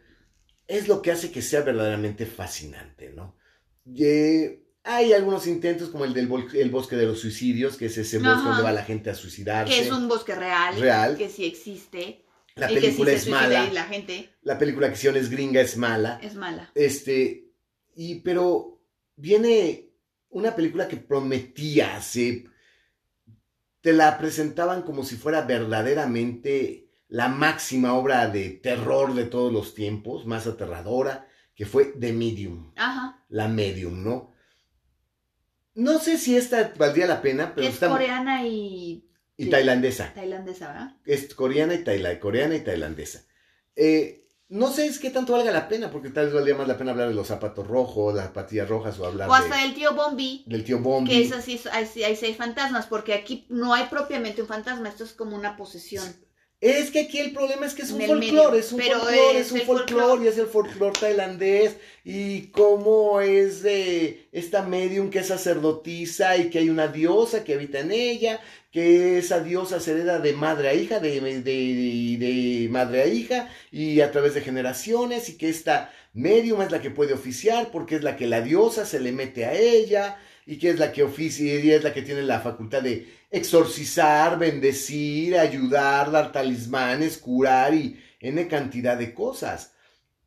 [0.66, 3.37] es lo que hace que sea verdaderamente fascinante, ¿no?
[3.96, 8.18] Eh, hay algunos intentos como el del el bosque de los suicidios, que es ese
[8.18, 9.72] bosque donde va la gente a suicidarse.
[9.72, 10.80] Que es un bosque real.
[10.80, 11.16] Real.
[11.16, 12.24] Que sí existe.
[12.54, 13.70] La película es mala.
[13.72, 14.30] La, gente.
[14.42, 16.18] la película que hicieron es gringa, es mala.
[16.22, 16.70] Es mala.
[16.74, 17.52] Este,
[17.94, 18.80] y pero
[19.16, 19.90] viene
[20.30, 22.46] una película que prometía, se,
[23.80, 29.74] te la presentaban como si fuera verdaderamente la máxima obra de terror de todos los
[29.74, 31.27] tiempos, más aterradora,
[31.58, 32.72] que fue The Medium.
[32.76, 33.24] Ajá.
[33.28, 34.32] La Medium, ¿no?
[35.74, 39.10] No sé si esta valdría la pena, pero es coreana y...
[39.36, 40.14] Y tailandesa.
[40.14, 40.96] Tailandesa, ¿verdad?
[41.04, 43.24] Es coreana y, taila, coreana y tailandesa.
[43.74, 46.78] Eh, no sé es qué tanto valga la pena, porque tal vez valdría más la
[46.78, 49.94] pena hablar de los zapatos rojos, las patillas rojas o hablar O hasta del tío
[49.94, 50.44] Bombi.
[50.46, 51.10] Del tío Bombi.
[51.10, 55.02] Que es así, hay, hay, seis fantasmas, porque aquí no hay propiamente un fantasma, esto
[55.02, 56.06] es como una posesión.
[56.60, 57.98] Es que aquí el problema es que es un
[58.32, 60.24] folclore, es un folclore, es un folclore.
[60.24, 66.50] y es el folclore tailandés y cómo es de esta medium que es sacerdotisa y
[66.50, 68.40] que hay una diosa que habita en ella,
[68.72, 73.06] que esa diosa se hereda de madre a hija, de, de, de- de madre a
[73.06, 77.70] hija y a través de generaciones y que esta medium es la que puede oficiar
[77.70, 80.18] porque es la que la diosa se le mete a ella
[80.48, 84.38] y que es la que oficia y es la que tiene la facultad de exorcizar,
[84.38, 89.74] bendecir, ayudar, dar talismanes, curar y N cantidad de cosas.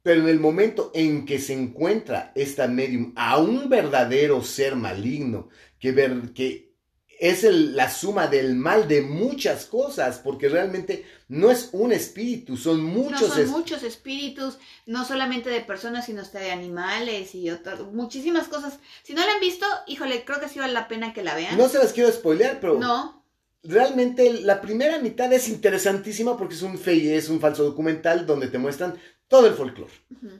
[0.03, 5.49] Pero en el momento en que se encuentra esta medium a un verdadero ser maligno,
[5.79, 6.70] que, ver, que
[7.21, 12.57] es el- la suma del mal de muchas cosas, porque realmente no es un espíritu,
[12.57, 14.57] son No muchos son es- muchos espíritus,
[14.87, 18.79] no solamente de personas, sino hasta de animales y otras, muchísimas cosas.
[19.03, 21.57] Si no la han visto, híjole, creo que sí vale la pena que la vean.
[21.57, 23.23] No se las quiero spoilear, pero No,
[23.63, 28.47] realmente la primera mitad es interesantísima porque es un, fe- es un falso documental donde
[28.47, 29.93] te muestran todo el folclore.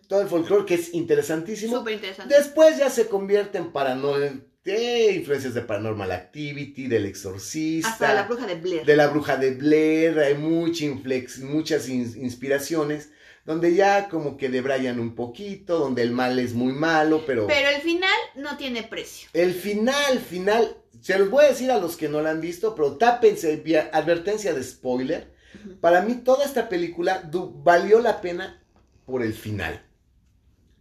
[0.08, 1.78] Todo el folclore que es interesantísimo.
[1.78, 2.36] súper interesante.
[2.36, 8.24] Después ya se convierte en paranormal, de influencias de Paranormal Activity, del exorcista, Hasta la
[8.24, 8.86] bruja de Blair.
[8.86, 13.10] de la bruja de Blair, hay mucha inflex- muchas in- inspiraciones,
[13.44, 17.70] donde ya como que debrayan un poquito, donde el mal es muy malo, pero, Pero
[17.70, 19.30] el final no tiene precio.
[19.34, 22.76] el final, final, se los voy a decir a los que no la han visto,
[22.76, 25.34] pero tápense, via- advertencia de spoiler,
[25.80, 27.28] para mí toda esta película
[27.64, 28.64] valió la pena
[29.08, 29.82] por el final.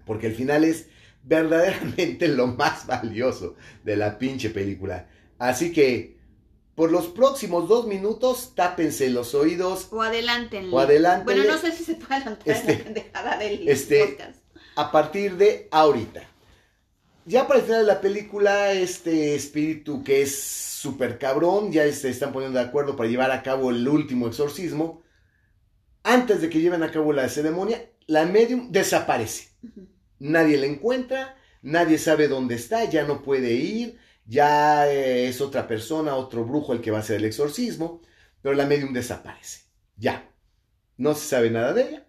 [0.04, 0.86] Porque el final es
[1.22, 5.08] verdaderamente lo más valioso de la pinche película.
[5.38, 6.18] Así que
[6.74, 9.88] por los próximos dos minutos tápense los oídos.
[9.90, 10.74] O adelántenle.
[10.74, 11.42] O adelántenle.
[11.42, 14.38] Bueno, no sé si se puede adelantar Este, la pendejada del este, podcast.
[14.76, 16.22] a partir de ahorita.
[17.26, 22.08] Ya para el final de la película, este espíritu que es súper cabrón, ya se
[22.08, 25.02] están poniendo de acuerdo para llevar a cabo el último exorcismo.
[26.02, 29.50] Antes de que lleven a cabo la ceremonia, la medium desaparece.
[30.20, 35.66] Nadie la encuentra, nadie sabe dónde está, ya no puede ir, ya eh, es otra
[35.66, 38.02] persona, otro brujo el que va a hacer el exorcismo,
[38.40, 39.62] pero la medium desaparece.
[39.96, 40.32] Ya.
[40.96, 42.06] No se sabe nada de ella.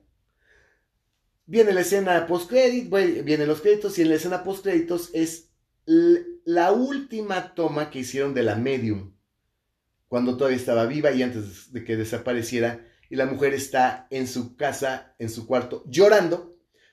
[1.46, 5.50] Viene la escena post vienen los créditos y en la escena post créditos es
[5.86, 9.14] la última toma que hicieron de la medium
[10.08, 14.56] cuando todavía estaba viva y antes de que desapareciera y la mujer está en su
[14.56, 16.51] casa, en su cuarto, llorando,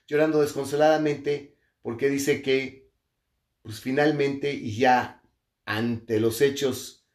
[0.09, 2.89] llorando desconsoladamente porque dice que
[3.61, 5.21] pues finalmente y ya
[5.65, 7.07] ante los hechos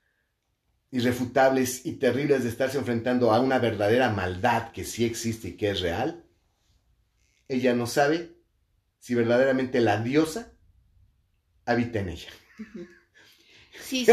[0.93, 5.71] irrefutables y terribles de estarse enfrentando a una verdadera maldad que sí existe y que
[5.71, 6.25] es real,
[7.49, 8.37] ella no sabe
[9.01, 10.53] si verdaderamente la diosa
[11.67, 12.31] habita en ella.
[13.77, 14.13] Si, si,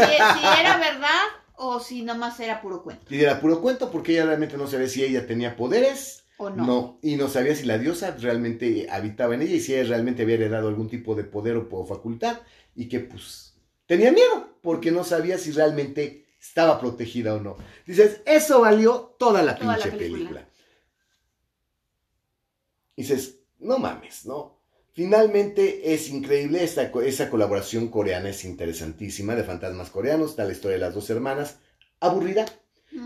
[0.60, 1.22] era verdad
[1.54, 3.14] o si nomás era puro cuento.
[3.14, 6.66] Y era puro cuento porque ella realmente no sabía si ella tenía poderes, ¿O no?
[6.66, 6.98] no.
[7.02, 10.34] y no sabía si la diosa realmente habitaba en ella y si ella realmente había
[10.36, 12.40] heredado algún tipo de poder o, o facultad
[12.74, 13.54] y que pues
[13.86, 17.56] tenía miedo porque no sabía si realmente estaba protegida o no.
[17.86, 20.40] Dices, eso valió toda la Toda la pinche película.
[20.40, 20.48] película.
[22.96, 24.58] Dices, no mames, ¿no?
[24.92, 30.76] Finalmente es increíble, esta, esa colaboración coreana es interesantísima, de fantasmas coreanos, está la historia
[30.76, 31.60] de las dos hermanas,
[32.00, 32.44] aburrida.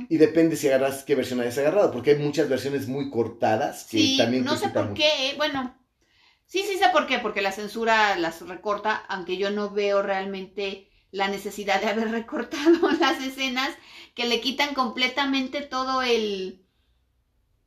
[0.08, 4.00] Y depende si agarras qué versión hayas agarrado, porque hay muchas versiones muy cortadas que
[4.00, 4.94] Sí, también no sé por mucho.
[4.94, 5.34] qué.
[5.36, 5.76] Bueno,
[6.46, 10.90] sí, sí sé por qué, porque la censura las recorta, aunque yo no veo realmente
[11.12, 13.76] la necesidad de haber recortado las escenas
[14.14, 16.65] que le quitan completamente todo el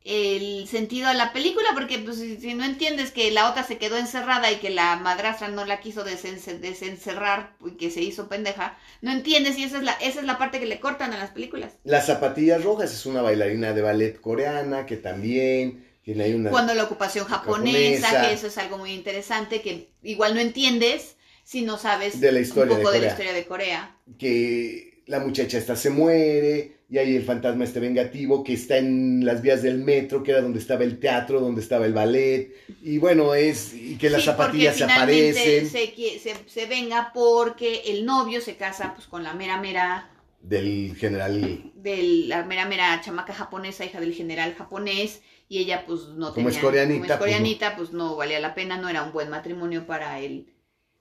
[0.06, 3.98] el sentido a la película porque pues si, no entiendes que la otra se quedó
[3.98, 8.78] encerrada y que la madrastra no la quiso desencer- desencerrar y que se hizo pendeja
[9.02, 11.32] no entiendes y esa es la esa es la parte que le cortan a las
[11.32, 16.50] películas Las zapatillas rojas es una bailarina de ballet coreana que también tiene ahí una...
[16.50, 18.28] cuando la ocupación japonesa, Japonesa.
[18.28, 22.40] que eso es algo muy interesante, que igual no entiendes si no sabes De la
[22.40, 23.96] historia un poco de de, la historia de Corea.
[24.18, 29.26] que la muchacha esta se muere y hay el fantasma este vengativo que está en
[29.26, 32.98] las vías del metro, que era donde estaba el teatro, donde estaba el ballet, y
[32.98, 38.06] bueno, es y que las Sí, zapatillas se aparecen Se, se, se venga porque el
[38.06, 40.10] novio se casa pues con la mera mera
[40.42, 46.02] del general, de la mera mera chamaca japonesa, hija del general japonés, y ella pues
[46.10, 47.58] no Como tenía, es coreanita, como es pues, no.
[47.58, 48.16] coreanita, pues, no.
[48.16, 50.54] valía la pena, no era un buen matrimonio para él,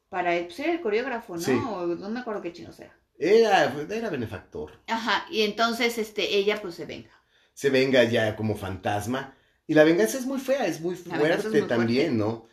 [0.09, 1.47] para él, pues era el coreógrafo, ¿no?
[1.47, 1.53] Sí.
[1.97, 2.97] No me acuerdo qué chino era.
[3.19, 4.73] Era, era benefactor.
[4.87, 7.11] Ajá, y entonces este ella pues se venga.
[7.55, 9.35] Se venga ya como fantasma.
[9.67, 12.17] Y la venganza es muy fea, es muy es fuerte muy también, fuerte.
[12.17, 12.49] ¿no?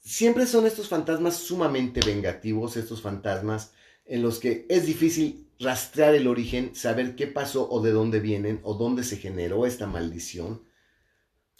[0.00, 3.72] Siempre son estos fantasmas sumamente vengativos, estos fantasmas
[4.04, 8.60] en los que es difícil rastrear el origen, saber qué pasó o de dónde vienen
[8.62, 10.62] o dónde se generó esta maldición.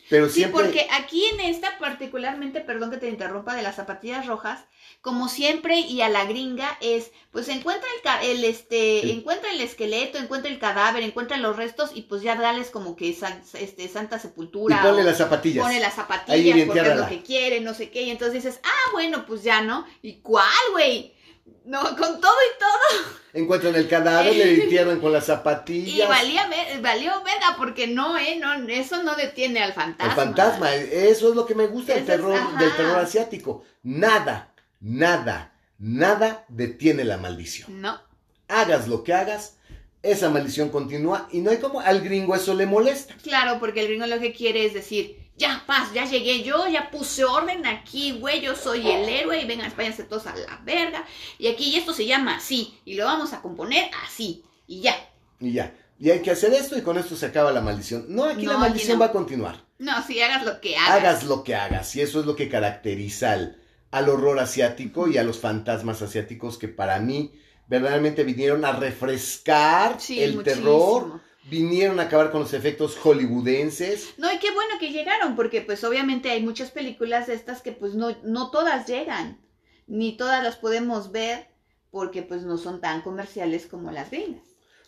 [0.08, 4.64] Pero Sí, porque aquí en esta particularmente, perdón que te interrumpa, de las zapatillas rojas,
[5.00, 7.88] como siempre y a la gringa es, pues encuentra
[8.22, 12.36] el, el este, encuentra el esqueleto, encuentra el cadáver, encuentra los restos y pues ya
[12.36, 14.82] dales como que san- este, santa Y sepultura.
[14.82, 15.64] ponle o las zapatillas.
[15.64, 18.90] Pone las zapatillas porque es lo que quiere, no sé qué, y entonces dices, ah,
[18.92, 19.86] bueno, pues ya, ¿no?
[20.02, 21.15] ¿Y cuál, güey?
[21.64, 23.16] No, con todo y todo.
[23.32, 26.08] Encuentran el cadáver, le entierran con las Y zapatillas.
[26.08, 28.36] valía, ver- valió verga, porque no, ¿eh?
[28.40, 30.12] No, eso no detiene al fantasma.
[30.12, 33.64] El fantasma, eso es lo que me gusta del es- terror, del terror asiático.
[33.82, 37.80] Nada, nada, nada detiene la maldición.
[37.80, 38.00] No.
[38.48, 39.56] Hagas lo que hagas,
[40.02, 43.14] esa maldición continúa y no hay como al gringo eso le molesta.
[43.24, 46.90] Claro, porque el gringo lo que quiere es decir, ya, paz, ya llegué yo, ya
[46.90, 51.04] puse orden aquí, güey, yo soy el héroe y vengan, váyanse todos a la verga.
[51.38, 54.94] Y aquí y esto se llama así, y lo vamos a componer así, y ya.
[55.40, 55.74] Y ya.
[55.98, 58.04] Y hay que hacer esto y con esto se acaba la maldición.
[58.08, 59.00] No, aquí No, la aquí maldición no.
[59.00, 59.64] va a continuar.
[59.78, 60.90] No, si hagas lo que hagas.
[60.90, 61.94] Hagas lo que hagas.
[61.96, 63.56] Y eso es lo que caracteriza al,
[63.90, 67.32] al horror asiático y a los fantasmas asiáticos que para mí
[67.66, 70.62] verdaderamente vinieron a refrescar Sí, el muchísimo.
[70.62, 74.14] terror, vinieron a acabar con los efectos hollywoodenses.
[74.18, 77.72] No, y qué bueno que llegaron, porque pues obviamente hay muchas películas de estas que
[77.72, 79.40] pues no, no todas llegan,
[79.86, 81.48] ni todas las podemos ver,
[81.90, 84.42] porque pues no son tan comerciales como las gringas.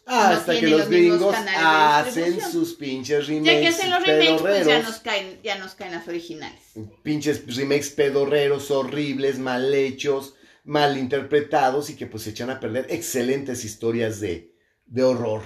[0.09, 3.53] Hasta que los gringos hacen sus pinches remakes.
[3.53, 6.61] Ya que hacen los remakes, pues ya nos caen, ya nos caen las originales.
[7.03, 10.35] pinches remakes pedorreros, horribles, mal hechos,
[10.65, 14.48] mal interpretados y que pues echan a perder excelentes historias de,
[14.89, 15.43] de horror.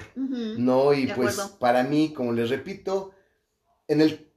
[0.54, 1.58] No, y De pues acuerdo.
[1.58, 3.12] para mí, como les repito,
[3.88, 4.32] en el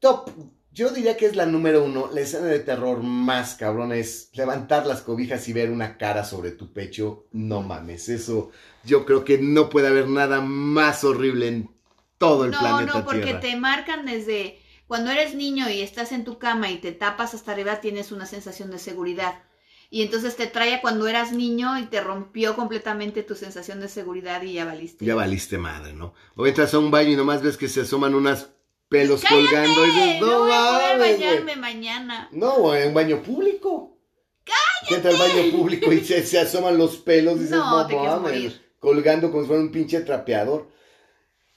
[0.00, 0.30] top,
[0.72, 4.86] yo diría que es la número uno, la escena de terror más cabrón es levantar
[4.86, 7.26] las cobijas y ver una cara sobre tu pecho.
[7.32, 8.50] No mames, eso
[8.84, 11.70] yo creo que no puede haber nada más horrible en
[12.18, 13.40] todo el No, planeta no, porque Tierra.
[13.40, 17.52] te marcan desde cuando eres niño y estás en tu cama y te tapas hasta
[17.52, 19.42] arriba, tienes una sensación de seguridad.
[19.90, 23.88] Y entonces te trae a cuando eras niño y te rompió completamente tu sensación de
[23.88, 25.04] seguridad y ya valiste.
[25.06, 26.12] Ya valiste madre, ¿no?
[26.36, 28.50] O entras a un baño y nomás ves que se asoman unas
[28.90, 29.44] pelos ¡Cállate!
[29.46, 31.28] colgando y dices, no no voy a poder mames, güey".
[31.28, 32.28] bañarme mañana.
[32.32, 33.96] No, en un baño público.
[34.44, 34.94] ¡Cállate!
[34.94, 37.94] Entra al baño público y se, se asoman los pelos y dices, No, no, te
[37.94, 38.62] quieres mames", morir.
[38.80, 40.68] colgando como si fuera un pinche trapeador.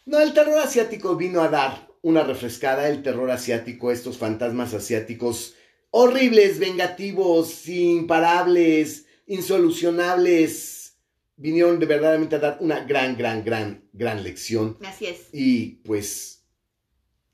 [0.05, 5.53] No, el terror asiático vino a dar una refrescada, el terror asiático, estos fantasmas asiáticos
[5.91, 10.97] horribles, vengativos, imparables, insolucionables,
[11.35, 15.27] vinieron de verdaderamente a dar una gran, gran, gran, gran lección Así es.
[15.33, 16.45] y pues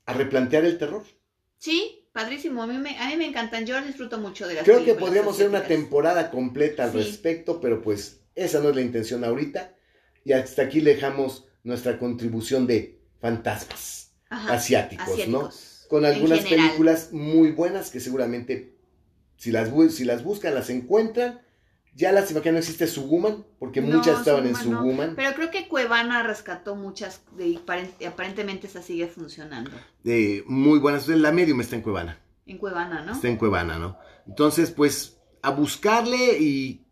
[0.06, 1.04] a replantear el terror.
[1.58, 2.62] Sí, padrísimo.
[2.62, 3.66] A mí me, a mí me encantan.
[3.66, 6.98] Yo disfruto mucho de las Creo que podríamos hacer una temporada completa al Sí.
[6.98, 9.74] respecto, pero pues esa no es la intención ahorita.
[10.24, 15.50] Y hasta aquí le dejamos nuestra contribución de fantasmas Ajá, asiáticos, ¿no?
[15.88, 18.76] Con algunas películas muy buenas que seguramente
[19.36, 21.40] si las, si las buscan, las encuentran.
[21.94, 25.16] Ya lástima que no existe Suguman, porque No, muchas estaban en Suguman no.
[25.16, 29.70] Pero creo que Cuevana rescató muchas y aparent- aparentemente esa sigue funcionando.
[30.04, 31.08] Eh, muy buenas.
[31.08, 32.20] La Medium está en Cuevana.
[32.46, 33.12] En Cuevana, ¿no?
[33.12, 33.98] Está en Cuevana, ¿no?
[34.28, 36.84] Entonces, pues, a buscarle y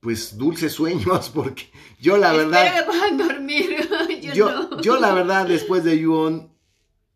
[0.00, 1.64] pues dulces sueños, porque
[1.98, 3.88] yo la verdad, Espero que puedan dormir.
[4.22, 4.80] yo, yo, no.
[4.80, 6.52] yo la verdad después de Yuon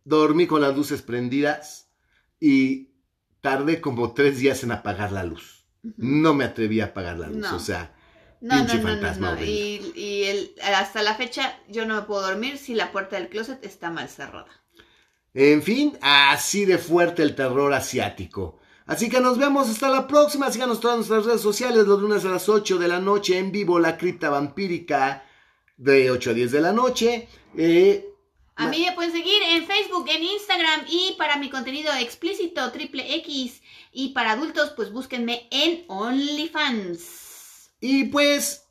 [0.05, 1.89] dormí con las luces prendidas
[2.41, 2.91] y
[3.41, 5.65] tardé como tres días en apagar la luz.
[5.97, 7.57] No me atreví a apagar la luz, No.
[7.57, 7.95] o sea,
[8.41, 9.41] No, no, pinche no, no, fantasma.
[9.43, 13.29] Y, y el, hasta la fecha yo no me puedo dormir si la puerta del
[13.29, 14.47] closet está mal cerrada.
[15.35, 18.59] en fin, así de fuerte el terror asiático.
[18.87, 20.51] Así que nos vemos hasta la próxima.
[20.51, 23.79] Síganos todas nuestras redes sociales los lunes a las 8 de la noche en vivo,
[23.79, 25.25] la cripta vampírica
[25.77, 27.29] de 8 a 10 de la noche.
[27.57, 28.12] Eh,
[28.57, 33.15] A mí me pueden seguir en Facebook, en Instagram y para mi contenido explícito triple
[33.17, 37.71] X y para adultos pues búsquenme en OnlyFans.
[37.81, 38.69] y pues,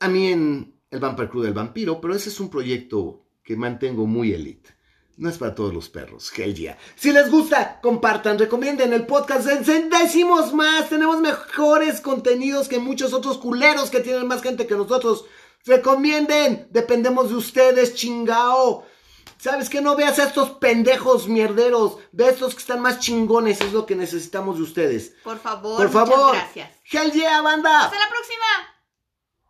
[0.00, 4.06] a mí en el Vampire Crew del Vampiro, pero ese es un proyecto que mantengo
[4.06, 4.76] muy elite.
[5.16, 6.78] No es para todos los perros, Hell yeah.
[6.94, 9.46] Si les gusta, compartan, recomienden el podcast.
[9.46, 15.24] Decimos más, tenemos mejores contenidos que muchos otros culeros que tienen más gente que nosotros.
[15.64, 18.86] Recomienden, dependemos de ustedes, chingao.
[19.38, 21.98] ¿Sabes que No veas a estos pendejos mierderos.
[22.12, 23.60] Ve a estos que están más chingones.
[23.60, 25.14] Es lo que necesitamos de ustedes.
[25.24, 26.34] Por favor, Por muchas favor.
[26.34, 26.70] gracias.
[26.90, 27.84] Hell yeah, banda.
[27.84, 28.44] Hasta la próxima.